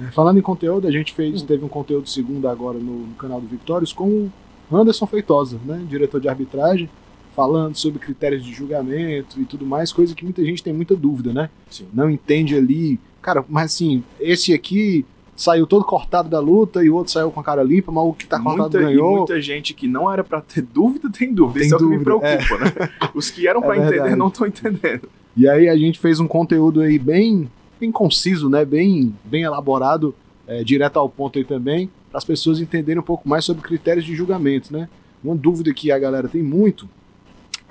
É, 0.00 0.10
falando 0.10 0.38
em 0.38 0.42
conteúdo, 0.42 0.88
a 0.88 0.90
gente 0.90 1.12
fez, 1.12 1.42
teve 1.42 1.64
um 1.64 1.68
conteúdo 1.68 2.08
segunda 2.08 2.50
agora 2.50 2.78
no, 2.78 3.06
no 3.06 3.14
canal 3.14 3.40
do 3.40 3.46
Victórios 3.46 3.92
com 3.92 4.30
o 4.70 4.76
Anderson 4.76 5.06
Feitosa, 5.06 5.60
né, 5.64 5.84
diretor 5.88 6.20
de 6.20 6.28
arbitragem, 6.28 6.88
falando 7.34 7.76
sobre 7.76 7.98
critérios 7.98 8.44
de 8.44 8.52
julgamento 8.52 9.40
e 9.40 9.44
tudo 9.44 9.66
mais, 9.66 9.92
coisa 9.92 10.14
que 10.14 10.24
muita 10.24 10.44
gente 10.44 10.62
tem 10.62 10.72
muita 10.72 10.94
dúvida, 10.94 11.32
né? 11.32 11.50
Sim. 11.70 11.86
Não 11.92 12.10
entende 12.10 12.54
ali. 12.54 13.00
Cara, 13.20 13.44
mas 13.48 13.72
assim, 13.72 14.02
esse 14.20 14.52
aqui 14.52 15.04
saiu 15.34 15.66
todo 15.66 15.84
cortado 15.84 16.28
da 16.28 16.38
luta 16.38 16.84
e 16.84 16.90
o 16.90 16.94
outro 16.94 17.12
saiu 17.12 17.30
com 17.30 17.40
a 17.40 17.42
cara 17.42 17.62
limpa, 17.62 17.90
mas 17.90 18.04
o 18.04 18.12
que 18.12 18.26
tá 18.26 18.38
cortado 18.38 18.62
muita, 18.62 18.80
ganhou. 18.80 19.12
E 19.12 19.16
muita 19.18 19.40
gente 19.40 19.74
que 19.74 19.88
não 19.88 20.10
era 20.12 20.22
pra 20.22 20.40
ter 20.40 20.62
dúvida, 20.62 21.10
tem 21.10 21.32
dúvida. 21.32 21.60
Tem 21.60 21.66
Isso 21.66 21.74
é 21.74 21.76
o 21.76 21.80
que 21.80 21.84
me 21.86 22.04
dúvida, 22.04 22.20
preocupa, 22.20 22.58
né? 22.64 22.90
Os 23.14 23.30
que 23.30 23.48
eram 23.48 23.62
É 23.62 23.66
pra 23.66 23.76
entender 23.76 24.16
não 24.16 24.28
estão 24.28 24.46
entendendo. 24.46 25.08
E 25.36 25.48
aí 25.48 25.68
a 25.68 25.76
gente 25.76 25.98
fez 25.98 26.20
um 26.20 26.28
conteúdo 26.28 26.80
aí 26.80 26.98
bem, 26.98 27.50
bem 27.80 27.90
conciso, 27.90 28.48
né? 28.48 28.64
Bem, 28.64 29.14
bem 29.24 29.42
elaborado, 29.42 30.14
é, 30.46 30.62
direto 30.62 30.98
ao 30.98 31.08
ponto 31.08 31.38
aí 31.38 31.44
também, 31.44 31.90
para 32.10 32.18
as 32.18 32.24
pessoas 32.24 32.60
entenderem 32.60 33.00
um 33.00 33.04
pouco 33.04 33.28
mais 33.28 33.44
sobre 33.44 33.62
critérios 33.62 34.04
de 34.04 34.14
julgamento, 34.14 34.72
né? 34.72 34.88
Uma 35.24 35.34
dúvida 35.34 35.72
que 35.72 35.90
a 35.90 35.98
galera 35.98 36.28
tem 36.28 36.42
muito 36.42 36.84
é 36.84 36.88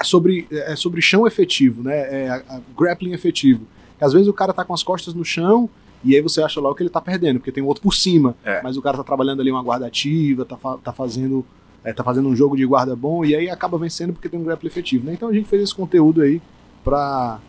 sobre, 0.04 0.48
é 0.52 0.76
sobre 0.76 1.02
chão 1.02 1.26
efetivo, 1.28 1.84
né? 1.84 2.24
É 2.26 2.30
a, 2.30 2.36
a 2.56 2.62
grappling 2.78 3.14
efetivo. 3.14 3.66
Que 3.98 4.04
às 4.06 4.14
vezes 4.14 4.28
o 4.28 4.34
cara 4.34 4.54
tá 4.54 4.64
com 4.66 4.74
as 4.74 4.84
costas 4.84 5.14
no 5.14 5.24
chão 5.26 5.70
e 6.04 6.16
aí 6.16 6.22
você 6.22 6.42
acha 6.42 6.60
logo 6.60 6.76
que 6.76 6.84
ele 6.84 6.90
tá 6.90 7.00
perdendo, 7.02 7.40
porque 7.40 7.52
tem 7.52 7.64
outro 7.64 7.84
por 7.84 7.94
cima. 7.94 8.36
É. 8.44 8.62
Mas 8.64 8.76
o 8.78 8.82
cara 8.82 8.98
tá 8.98 9.04
trabalhando 9.04 9.42
ali 9.42 9.52
uma 9.52 9.62
guarda 9.62 9.86
ativa, 9.88 10.44
tá, 10.46 10.58
fa- 10.58 10.78
tá 10.78 10.92
fazendo. 10.92 11.46
é, 11.84 11.94
tá 11.94 12.04
fazendo 12.04 12.28
um 12.30 12.36
jogo 12.36 12.56
de 12.58 12.66
guarda 12.66 12.96
bom 12.96 13.24
e 13.26 13.36
aí 13.36 13.50
acaba 13.50 13.78
vencendo 13.78 14.14
porque 14.14 14.28
tem 14.30 14.40
um 14.40 14.44
grappling 14.44 14.70
efetivo, 14.70 15.06
né? 15.06 15.14
Então 15.14 15.30
a 15.30 15.34
gente 15.34 15.48
fez 15.50 15.62
esse 15.64 15.76
conteúdo 15.76 16.22
aí 16.22 16.42
para 16.84 17.40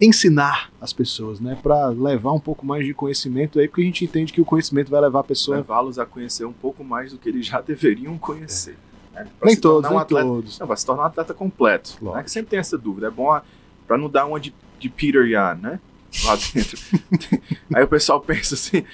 ensinar 0.00 0.70
as 0.80 0.92
pessoas, 0.92 1.40
né? 1.40 1.58
Para 1.62 1.88
levar 1.88 2.32
um 2.32 2.40
pouco 2.40 2.64
mais 2.64 2.84
de 2.86 2.94
conhecimento 2.94 3.58
aí, 3.60 3.68
porque 3.68 3.82
a 3.82 3.84
gente 3.84 4.04
entende 4.04 4.32
que 4.32 4.40
o 4.40 4.44
conhecimento 4.44 4.90
vai 4.90 5.00
levar 5.00 5.20
a 5.20 5.24
pessoa. 5.24 5.58
Levá-los 5.58 5.98
a 5.98 6.06
conhecer 6.06 6.44
um 6.46 6.52
pouco 6.52 6.82
mais 6.82 7.12
do 7.12 7.18
que 7.18 7.28
eles 7.28 7.46
já 7.46 7.60
deveriam 7.62 8.16
conhecer. 8.18 8.76
Né? 9.12 9.26
Pra 9.38 9.46
nem 9.46 9.54
se 9.54 9.60
todos, 9.60 9.82
tornar 9.82 9.88
um 9.90 9.92
nem 9.98 10.02
atleta- 10.02 10.26
todos. 10.26 10.58
Não, 10.58 10.66
vai 10.66 10.76
se 10.76 10.86
tornar 10.86 11.02
um 11.02 11.06
atleta 11.06 11.34
completo. 11.34 11.98
Né? 12.02 12.22
Que 12.22 12.30
sempre 12.30 12.50
tem 12.50 12.58
essa 12.58 12.76
dúvida. 12.78 13.06
É 13.08 13.10
bom 13.10 13.40
para 13.86 13.98
não 13.98 14.08
dar 14.08 14.26
uma 14.26 14.38
de, 14.40 14.54
de 14.78 14.88
Peter 14.88 15.26
Yan, 15.26 15.54
né? 15.56 15.80
Lá 16.24 16.36
dentro. 16.36 16.78
Aí 17.74 17.82
o 17.84 17.88
pessoal 17.88 18.20
pensa 18.20 18.54
assim: 18.54 18.84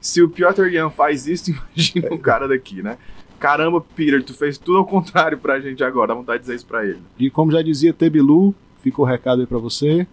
se 0.00 0.22
o 0.22 0.28
Piotr 0.28 0.66
Yan 0.68 0.90
faz 0.90 1.26
isso, 1.26 1.50
imagina 1.74 2.12
um 2.14 2.18
cara 2.18 2.46
daqui, 2.48 2.82
né? 2.82 2.98
Caramba, 3.38 3.80
Peter, 3.80 4.22
tu 4.24 4.32
fez 4.34 4.56
tudo 4.56 4.78
ao 4.78 4.86
contrário 4.86 5.36
pra 5.38 5.60
gente 5.60 5.84
agora. 5.84 6.08
Dá 6.08 6.14
vontade 6.14 6.38
de 6.38 6.42
dizer 6.44 6.54
isso 6.56 6.66
pra 6.66 6.84
ele. 6.86 7.00
E 7.18 7.28
como 7.30 7.52
já 7.52 7.60
dizia 7.62 7.92
Tebilu, 7.92 8.54
fica 8.82 9.00
o 9.00 9.04
recado 9.04 9.40
aí 9.42 9.46
para 9.46 9.58
você. 9.58 10.06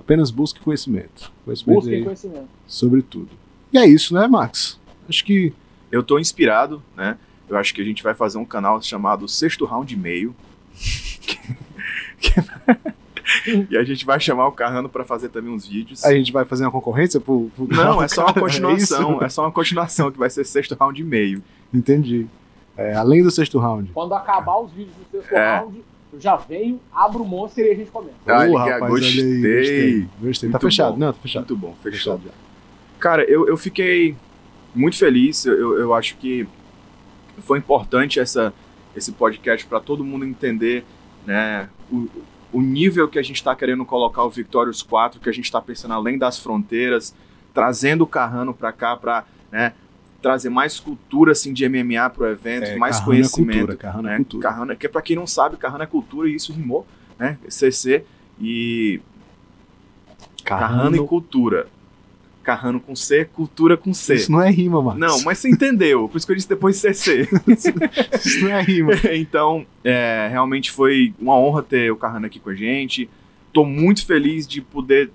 Apenas 0.00 0.30
busque 0.30 0.60
conhecimento. 0.60 1.32
Conhecimento 1.44 1.76
Busquem 1.76 1.98
aí 1.98 2.04
conhecimento. 2.04 2.48
sobre 2.66 3.02
tudo. 3.02 3.28
E 3.72 3.78
é 3.78 3.86
isso, 3.86 4.14
né, 4.14 4.26
Max? 4.28 4.78
Acho 5.08 5.24
que 5.24 5.52
Eu 5.90 6.02
tô 6.02 6.18
inspirado, 6.18 6.82
né? 6.96 7.16
Eu 7.48 7.56
acho 7.56 7.72
que 7.74 7.80
a 7.80 7.84
gente 7.84 8.02
vai 8.02 8.14
fazer 8.14 8.38
um 8.38 8.44
canal 8.44 8.80
chamado 8.82 9.28
Sexto 9.28 9.64
Round 9.64 9.92
e 9.92 9.96
Meio. 9.96 10.34
e 13.70 13.76
a 13.76 13.84
gente 13.84 14.04
vai 14.04 14.18
chamar 14.20 14.46
o 14.48 14.52
Carrano 14.52 14.88
pra 14.88 15.04
fazer 15.04 15.28
também 15.28 15.52
uns 15.52 15.66
vídeos. 15.66 16.04
a 16.04 16.12
gente 16.12 16.32
vai 16.32 16.44
fazer 16.44 16.64
uma 16.64 16.70
concorrência 16.70 17.20
pro. 17.20 17.50
pro 17.54 17.66
Não, 17.68 18.02
é 18.02 18.08
só 18.08 18.22
uma 18.22 18.32
cara, 18.34 18.40
continuação. 18.46 19.12
isso? 19.16 19.24
É, 19.24 19.28
só 19.28 19.42
uma 19.42 19.52
continuação 19.52 20.10
que 20.10 20.18
vai 20.18 20.30
ser 20.30 20.44
sexto 20.44 20.74
round 20.78 21.00
e 21.00 21.04
meio. 21.04 21.42
Entendi. 21.72 22.26
É, 22.76 22.94
além 22.94 23.22
do 23.22 23.30
sexto 23.30 23.58
round. 23.58 23.90
Quando 23.92 24.14
acabar 24.14 24.58
os 24.58 24.70
vídeos 24.72 24.94
do 24.96 25.18
sexto 25.18 25.34
É. 25.34 25.58
round, 25.58 25.82
eu 26.12 26.20
já 26.20 26.36
venho, 26.36 26.80
abro 26.92 27.22
o 27.22 27.26
monster 27.26 27.66
e 27.66 27.70
a 27.70 27.74
gente 27.74 27.90
começa. 27.90 28.14
Que- 28.24 28.30
rapaz, 28.32 28.90
gostei. 28.90 29.22
aí, 29.22 29.40
gostei. 29.40 30.08
Gostei. 30.20 30.50
Tá 30.50 30.60
fechado. 30.60 30.92
bom. 30.92 30.98
Não, 30.98 31.12
tá 31.12 31.18
fechado. 31.20 31.46
Muito 31.48 31.56
bom. 31.56 31.74
Fechado 31.82 32.22
já. 32.24 32.30
Cara, 32.98 33.24
eu, 33.24 33.46
eu 33.48 33.56
fiquei 33.56 34.16
muito 34.74 34.96
feliz. 34.96 35.44
Eu, 35.44 35.78
eu 35.78 35.94
acho 35.94 36.16
que 36.16 36.46
foi 37.38 37.58
importante 37.58 38.18
essa, 38.20 38.52
esse 38.94 39.12
podcast 39.12 39.66
para 39.66 39.80
todo 39.80 40.04
mundo 40.04 40.24
entender 40.24 40.84
né, 41.26 41.68
o, 41.90 42.08
o 42.52 42.60
nível 42.62 43.08
que 43.08 43.18
a 43.18 43.22
gente 43.22 43.36
está 43.36 43.54
querendo 43.54 43.84
colocar 43.84 44.24
o 44.24 44.30
Victorious 44.30 44.82
4, 44.82 45.20
que 45.20 45.28
a 45.28 45.32
gente 45.32 45.44
está 45.44 45.60
pensando 45.60 45.94
além 45.94 46.16
das 46.18 46.38
fronteiras, 46.38 47.14
trazendo 47.52 48.04
o 48.04 48.06
Carrano 48.06 48.54
para 48.54 48.72
cá 48.72 48.96
para 48.96 49.24
né, 49.50 49.72
trazer 50.22 50.48
mais 50.48 50.80
cultura 50.80 51.32
assim, 51.32 51.52
de 51.52 51.68
MMA 51.68 52.10
para 52.10 52.24
o 52.24 52.26
evento, 52.26 52.64
É, 52.64 52.76
mais 52.76 52.96
Carrano 52.96 53.12
é 53.12 53.16
conhecimento. 53.16 53.58
cultura, 53.58 53.76
Carrano 53.76 54.08
é 54.08 54.10
né? 54.12 54.16
cultura. 54.18 54.42
Carrano, 54.48 54.76
que 54.76 54.88
para 54.88 55.02
quem 55.02 55.16
não 55.16 55.26
sabe, 55.26 55.56
Carrano 55.56 55.84
é 55.84 55.86
cultura 55.86 56.28
e 56.28 56.34
isso 56.34 56.52
rimou, 56.52 56.86
né? 57.18 57.38
CC 57.48 58.04
e 58.40 59.00
Carrano 60.44 60.96
e 60.96 61.06
cultura. 61.06 61.66
Carrano 62.46 62.78
com 62.78 62.94
C, 62.94 63.24
cultura 63.24 63.76
com 63.76 63.92
C. 63.92 64.14
Isso 64.14 64.30
não 64.30 64.40
é 64.40 64.48
rima, 64.48 64.80
Max. 64.80 64.96
Não, 64.96 65.20
mas 65.24 65.38
você 65.38 65.48
entendeu. 65.50 66.08
Por 66.08 66.16
isso 66.16 66.24
que 66.24 66.30
eu 66.30 66.36
disse 66.36 66.48
depois 66.48 66.76
CC. 66.76 67.28
Isso 68.24 68.40
não 68.40 68.50
é 68.50 68.62
rima. 68.62 68.92
então, 69.14 69.66
é, 69.82 70.28
realmente 70.30 70.70
foi 70.70 71.12
uma 71.18 71.36
honra 71.36 71.64
ter 71.64 71.90
o 71.90 71.96
Carrano 71.96 72.26
aqui 72.26 72.38
com 72.38 72.50
a 72.50 72.54
gente. 72.54 73.10
Tô 73.52 73.64
muito 73.64 74.06
feliz 74.06 74.46
de 74.46 74.60
poder 74.60 75.10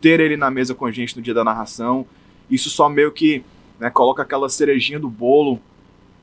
ter 0.00 0.18
ele 0.18 0.36
na 0.36 0.50
mesa 0.50 0.74
com 0.74 0.84
a 0.84 0.90
gente 0.90 1.16
no 1.16 1.22
dia 1.22 1.32
da 1.32 1.44
narração. 1.44 2.04
Isso 2.50 2.68
só 2.68 2.88
meio 2.88 3.12
que 3.12 3.44
né, 3.78 3.88
coloca 3.88 4.22
aquela 4.22 4.48
cerejinha 4.48 4.98
do 4.98 5.08
bolo 5.08 5.60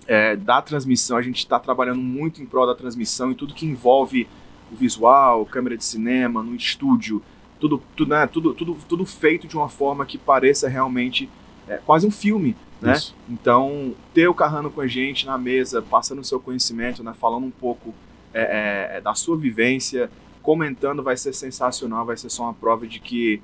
é, 0.07 0.35
da 0.35 0.61
transmissão. 0.61 1.15
A 1.15 1.21
gente 1.21 1.37
está 1.37 1.57
trabalhando 1.57 2.01
muito 2.01 2.41
em 2.41 2.45
prol 2.45 2.67
da 2.67 2.75
transmissão 2.75 3.31
e 3.31 3.35
tudo 3.35 3.53
que 3.53 3.65
envolve 3.65 4.27
o 4.69 4.75
visual, 4.75 5.45
câmera 5.45 5.77
de 5.77 5.85
cinema, 5.85 6.43
no 6.43 6.53
estúdio, 6.53 7.23
tudo, 7.59 7.81
tudo, 7.95 8.09
né, 8.09 8.27
tudo, 8.27 8.53
tudo, 8.53 8.77
tudo 8.87 9.05
feito 9.05 9.47
de 9.47 9.55
uma 9.55 9.69
forma 9.69 10.05
que 10.05 10.17
pareça 10.17 10.67
realmente 10.67 11.29
é, 11.67 11.77
quase 11.77 12.07
um 12.07 12.11
filme. 12.11 12.55
Né? 12.81 12.93
Isso. 12.93 13.15
Então, 13.27 13.93
ter 14.13 14.27
o 14.27 14.33
Carrano 14.33 14.71
com 14.71 14.81
a 14.81 14.87
gente 14.87 15.25
na 15.25 15.37
mesa, 15.37 15.81
passando 15.81 16.19
o 16.19 16.23
seu 16.23 16.39
conhecimento, 16.39 17.03
né, 17.03 17.13
falando 17.13 17.45
um 17.45 17.51
pouco 17.51 17.93
é, 18.33 18.97
é, 18.97 19.01
da 19.01 19.13
sua 19.13 19.37
vivência, 19.37 20.09
comentando, 20.41 21.03
vai 21.03 21.17
ser 21.17 21.33
sensacional, 21.33 22.05
vai 22.05 22.17
ser 22.17 22.29
só 22.29 22.43
uma 22.43 22.53
prova 22.53 22.87
de 22.87 22.99
que 22.99 23.41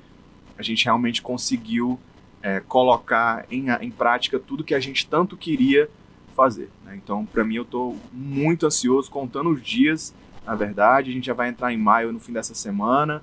a 0.58 0.62
gente 0.62 0.84
realmente 0.84 1.20
conseguiu 1.20 1.98
é, 2.42 2.60
colocar 2.60 3.44
em, 3.50 3.66
em 3.80 3.90
prática 3.90 4.38
tudo 4.38 4.64
que 4.64 4.74
a 4.74 4.80
gente 4.80 5.06
tanto 5.06 5.36
queria 5.36 5.88
fazer. 6.34 6.70
né? 6.84 6.94
Então, 6.96 7.24
para 7.26 7.44
mim, 7.44 7.56
eu 7.56 7.62
estou 7.62 7.96
muito 8.12 8.66
ansioso, 8.66 9.10
contando 9.10 9.50
os 9.50 9.62
dias, 9.62 10.14
na 10.46 10.54
verdade. 10.54 11.10
A 11.10 11.12
gente 11.12 11.26
já 11.26 11.34
vai 11.34 11.48
entrar 11.48 11.72
em 11.72 11.78
maio 11.78 12.12
no 12.12 12.20
fim 12.20 12.32
dessa 12.32 12.54
semana. 12.54 13.22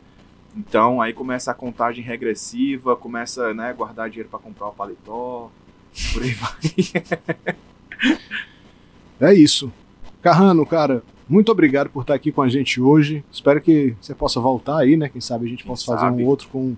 Então, 0.56 1.02
aí 1.02 1.14
começa 1.14 1.52
a 1.52 1.54
contagem 1.54 2.04
regressiva, 2.04 2.96
começa 2.96 3.54
né, 3.54 3.70
a 3.70 3.74
guardar 3.74 4.10
dinheiro 4.10 4.30
para 4.30 4.40
comprar 4.40 4.68
o 4.68 4.74
paletó, 4.74 5.50
por 6.14 6.24
aí 6.24 6.32
vai. 6.32 8.18
É 9.20 9.34
isso. 9.34 9.72
Carrano, 10.22 10.66
cara, 10.66 11.04
muito 11.28 11.52
obrigado 11.52 11.90
por 11.90 12.02
estar 12.02 12.14
aqui 12.14 12.32
com 12.32 12.42
a 12.42 12.50
gente 12.50 12.82
hoje. 12.82 13.24
Espero 13.32 13.62
que 13.62 13.96
você 14.02 14.14
possa 14.14 14.40
voltar 14.40 14.80
aí, 14.80 14.98
né? 14.98 15.10
Quem 15.10 15.22
sabe 15.22 15.46
a 15.46 15.50
gente 15.50 15.64
Quem 15.64 15.68
possa 15.72 15.86
fazer 15.86 16.02
sabe. 16.02 16.24
um 16.24 16.26
outro 16.28 16.48
com 16.50 16.76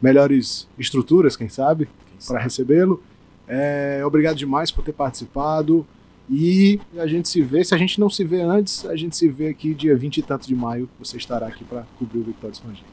melhores 0.00 0.68
estruturas, 0.78 1.36
quem 1.36 1.48
sabe, 1.48 1.88
para 2.26 2.38
recebê-lo. 2.38 3.02
É, 3.48 4.02
obrigado 4.04 4.36
demais 4.36 4.70
por 4.70 4.84
ter 4.84 4.92
participado. 4.92 5.86
E 6.28 6.80
a 6.98 7.06
gente 7.06 7.28
se 7.28 7.40
vê, 7.40 7.64
se 7.64 7.74
a 7.74 7.78
gente 7.78 8.00
não 8.00 8.10
se 8.10 8.24
vê 8.24 8.42
antes, 8.42 8.84
a 8.84 8.96
gente 8.96 9.16
se 9.16 9.28
vê 9.28 9.48
aqui 9.48 9.72
dia 9.72 9.96
20 9.96 10.18
e 10.18 10.22
tanto 10.22 10.46
de 10.46 10.54
maio. 10.54 10.88
Você 10.98 11.16
estará 11.16 11.46
aqui 11.46 11.64
para 11.64 11.86
cobrir 11.98 12.18
o 12.18 12.24
Vitórias 12.24 12.58
com 12.58 12.68
a 12.68 12.72
gente. 12.72 12.84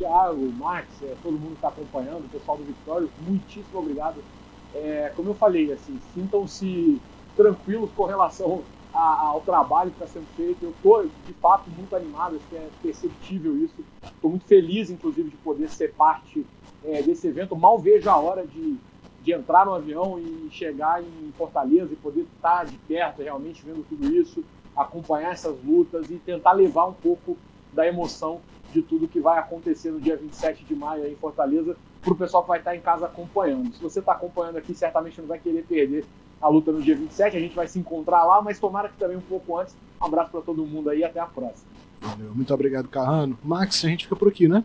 Thiago, 0.00 0.50
Max, 0.52 1.02
é, 1.02 1.14
todo 1.22 1.38
mundo 1.38 1.50
que 1.50 1.54
está 1.56 1.68
acompanhando, 1.68 2.24
o 2.24 2.28
pessoal 2.28 2.56
do 2.56 2.64
Victório, 2.64 3.12
muitíssimo 3.18 3.78
obrigado. 3.78 4.24
É, 4.72 5.10
como 5.10 5.28
eu 5.28 5.34
falei, 5.34 5.70
assim, 5.72 5.98
sintam-se 6.00 7.02
tranquilos 7.36 7.92
com 7.92 8.04
relação 8.04 8.64
a- 8.92 9.26
ao 9.28 9.42
trabalho 9.42 9.90
que 9.90 9.96
está 10.02 10.06
sendo 10.06 10.26
feito. 10.34 10.64
Eu 10.64 10.70
estou, 10.70 11.06
de 11.06 11.34
fato, 11.34 11.68
muito 11.70 11.94
animado, 11.94 12.36
acho 12.36 12.48
que 12.48 12.56
é 12.56 12.70
perceptível 12.82 13.56
isso. 13.58 13.84
Estou 14.14 14.30
muito 14.30 14.46
feliz, 14.46 14.90
inclusive, 14.90 15.28
de 15.30 15.36
poder 15.36 15.68
ser 15.68 15.94
parte 15.94 16.46
é, 16.82 17.02
desse 17.02 17.26
evento. 17.28 17.54
Mal 17.54 17.78
vejo 17.78 18.08
a 18.08 18.16
hora 18.16 18.46
de, 18.46 18.78
de 19.20 19.32
entrar 19.34 19.66
no 19.66 19.74
avião 19.74 20.18
e 20.18 20.48
chegar 20.50 21.02
em 21.04 21.30
Fortaleza 21.36 21.92
e 21.92 21.96
poder 21.96 22.22
estar 22.22 22.64
de 22.64 22.78
perto, 22.78 23.20
realmente 23.22 23.62
vendo 23.66 23.84
tudo 23.84 24.08
isso, 24.08 24.42
acompanhar 24.74 25.32
essas 25.32 25.62
lutas 25.62 26.10
e 26.10 26.18
tentar 26.18 26.52
levar 26.52 26.86
um 26.86 26.94
pouco 26.94 27.36
da 27.70 27.86
emoção 27.86 28.40
de 28.72 28.82
tudo 28.82 29.08
que 29.08 29.20
vai 29.20 29.38
acontecer 29.38 29.90
no 29.90 30.00
dia 30.00 30.16
27 30.16 30.64
de 30.64 30.74
maio 30.74 31.02
aí 31.02 31.12
em 31.12 31.16
Fortaleza 31.16 31.76
para 32.00 32.12
o 32.12 32.16
pessoal 32.16 32.42
que 32.42 32.48
vai 32.48 32.58
estar 32.58 32.74
em 32.74 32.80
casa 32.80 33.06
acompanhando. 33.06 33.74
Se 33.74 33.82
você 33.82 34.00
está 34.00 34.12
acompanhando 34.12 34.56
aqui, 34.56 34.74
certamente 34.74 35.20
não 35.20 35.28
vai 35.28 35.38
querer 35.38 35.64
perder 35.64 36.04
a 36.40 36.48
luta 36.48 36.72
no 36.72 36.80
dia 36.80 36.96
27. 36.96 37.36
A 37.36 37.40
gente 37.40 37.54
vai 37.54 37.68
se 37.68 37.78
encontrar 37.78 38.24
lá, 38.24 38.40
mas 38.40 38.58
tomara 38.58 38.88
que 38.88 38.96
também 38.96 39.16
um 39.16 39.22
pouco 39.22 39.58
antes. 39.58 39.76
Um 40.00 40.06
abraço 40.06 40.30
para 40.30 40.40
todo 40.40 40.64
mundo 40.64 40.88
aí 40.88 41.00
e 41.00 41.04
até 41.04 41.20
a 41.20 41.26
próxima. 41.26 41.68
Valeu. 42.00 42.34
Muito 42.34 42.52
obrigado, 42.54 42.88
Carrano. 42.88 43.38
Max, 43.44 43.84
a 43.84 43.88
gente 43.88 44.04
fica 44.04 44.16
por 44.16 44.28
aqui, 44.28 44.48
né? 44.48 44.64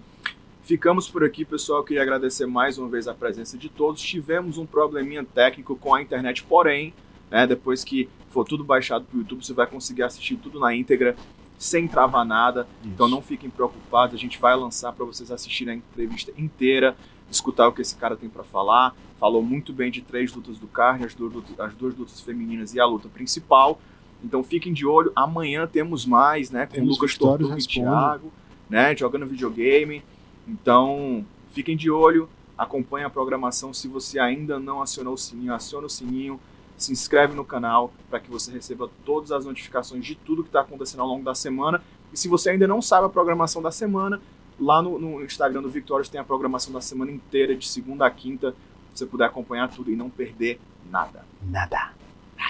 Ficamos 0.63 1.09
por 1.09 1.23
aqui, 1.23 1.43
pessoal. 1.43 1.83
Queria 1.83 2.01
agradecer 2.01 2.45
mais 2.45 2.77
uma 2.77 2.87
vez 2.87 3.07
a 3.07 3.13
presença 3.13 3.57
de 3.57 3.69
todos. 3.69 4.01
Tivemos 4.01 4.57
um 4.57 4.65
probleminha 4.65 5.23
técnico 5.23 5.75
com 5.75 5.93
a 5.93 6.01
internet, 6.01 6.43
porém, 6.43 6.93
né, 7.29 7.45
depois 7.45 7.83
que 7.83 8.09
for 8.29 8.45
tudo 8.45 8.63
baixado 8.63 9.05
para 9.05 9.15
o 9.15 9.19
YouTube, 9.19 9.45
você 9.45 9.53
vai 9.53 9.67
conseguir 9.67 10.03
assistir 10.03 10.37
tudo 10.37 10.59
na 10.59 10.73
íntegra, 10.73 11.15
sem 11.57 11.87
travar 11.87 12.25
nada. 12.25 12.67
Então 12.83 13.07
não 13.07 13.21
fiquem 13.21 13.49
preocupados, 13.49 14.15
a 14.15 14.19
gente 14.19 14.39
vai 14.39 14.55
lançar 14.55 14.91
para 14.93 15.05
vocês 15.05 15.31
assistirem 15.31 15.75
a 15.75 15.77
entrevista 15.77 16.31
inteira. 16.37 16.95
escutar 17.29 17.67
o 17.67 17.73
que 17.73 17.81
esse 17.81 17.95
cara 17.95 18.15
tem 18.15 18.29
para 18.29 18.43
falar. 18.43 18.95
Falou 19.19 19.41
muito 19.41 19.73
bem 19.73 19.89
de 19.89 20.01
três 20.01 20.33
lutas 20.33 20.57
do 20.57 20.67
card, 20.67 21.05
as 21.05 21.15
duas, 21.15 21.33
lutas, 21.33 21.59
as 21.59 21.73
duas 21.73 21.95
lutas 21.95 22.19
femininas 22.21 22.73
e 22.73 22.79
a 22.79 22.85
luta 22.85 23.07
principal. 23.09 23.79
Então 24.23 24.43
fiquem 24.43 24.73
de 24.73 24.85
olho. 24.85 25.11
Amanhã 25.15 25.67
temos 25.67 26.05
mais, 26.05 26.49
né? 26.49 26.65
Com 26.65 26.73
Temos 26.73 26.95
Lucas 26.95 27.17
Tortuga 27.17 27.57
e. 27.57 27.61
Thiago, 27.61 28.31
né? 28.69 28.95
Jogando 28.95 29.25
videogame. 29.25 30.03
Então 30.47 31.25
fiquem 31.51 31.75
de 31.75 31.89
olho. 31.89 32.29
Acompanhe 32.57 33.05
a 33.05 33.09
programação. 33.09 33.73
Se 33.73 33.87
você 33.87 34.19
ainda 34.19 34.59
não 34.59 34.81
acionou 34.81 35.13
o 35.13 35.17
sininho, 35.17 35.53
aciona 35.53 35.87
o 35.87 35.89
sininho. 35.89 36.39
Se 36.77 36.91
inscreve 36.91 37.33
no 37.33 37.45
canal 37.45 37.93
para 38.09 38.19
que 38.19 38.29
você 38.29 38.51
receba 38.51 38.89
todas 39.05 39.31
as 39.31 39.45
notificações 39.45 40.05
de 40.05 40.15
tudo 40.15 40.43
que 40.43 40.49
está 40.49 40.61
acontecendo 40.61 41.01
ao 41.01 41.07
longo 41.07 41.23
da 41.23 41.33
semana. 41.33 41.81
E 42.11 42.17
se 42.17 42.27
você 42.27 42.49
ainda 42.49 42.67
não 42.67 42.81
sabe 42.81 43.05
a 43.05 43.09
programação 43.09 43.61
da 43.61 43.71
semana, 43.71 44.21
lá 44.59 44.81
no, 44.81 44.99
no 44.99 45.23
Instagram 45.23 45.61
do 45.61 45.69
Victórios 45.69 46.09
tem 46.09 46.19
a 46.19 46.23
programação 46.23 46.73
da 46.73 46.81
semana 46.81 47.11
inteira, 47.11 47.55
de 47.55 47.67
segunda 47.67 48.05
a 48.05 48.11
quinta. 48.11 48.51
Se 48.93 48.99
você 48.99 49.05
puder 49.05 49.25
acompanhar 49.25 49.69
tudo 49.69 49.91
e 49.91 49.95
não 49.95 50.09
perder 50.09 50.59
nada. 50.89 51.25
Nada. 51.45 51.91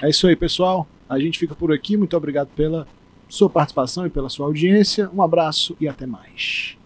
É 0.01 0.09
isso 0.09 0.27
aí, 0.27 0.35
pessoal. 0.35 0.87
A 1.07 1.19
gente 1.19 1.37
fica 1.39 1.55
por 1.55 1.71
aqui. 1.71 1.97
Muito 1.97 2.15
obrigado 2.17 2.49
pela 2.55 2.87
sua 3.29 3.49
participação 3.49 4.05
e 4.05 4.09
pela 4.09 4.29
sua 4.29 4.45
audiência. 4.45 5.09
Um 5.13 5.21
abraço 5.21 5.75
e 5.79 5.87
até 5.87 6.05
mais. 6.05 6.77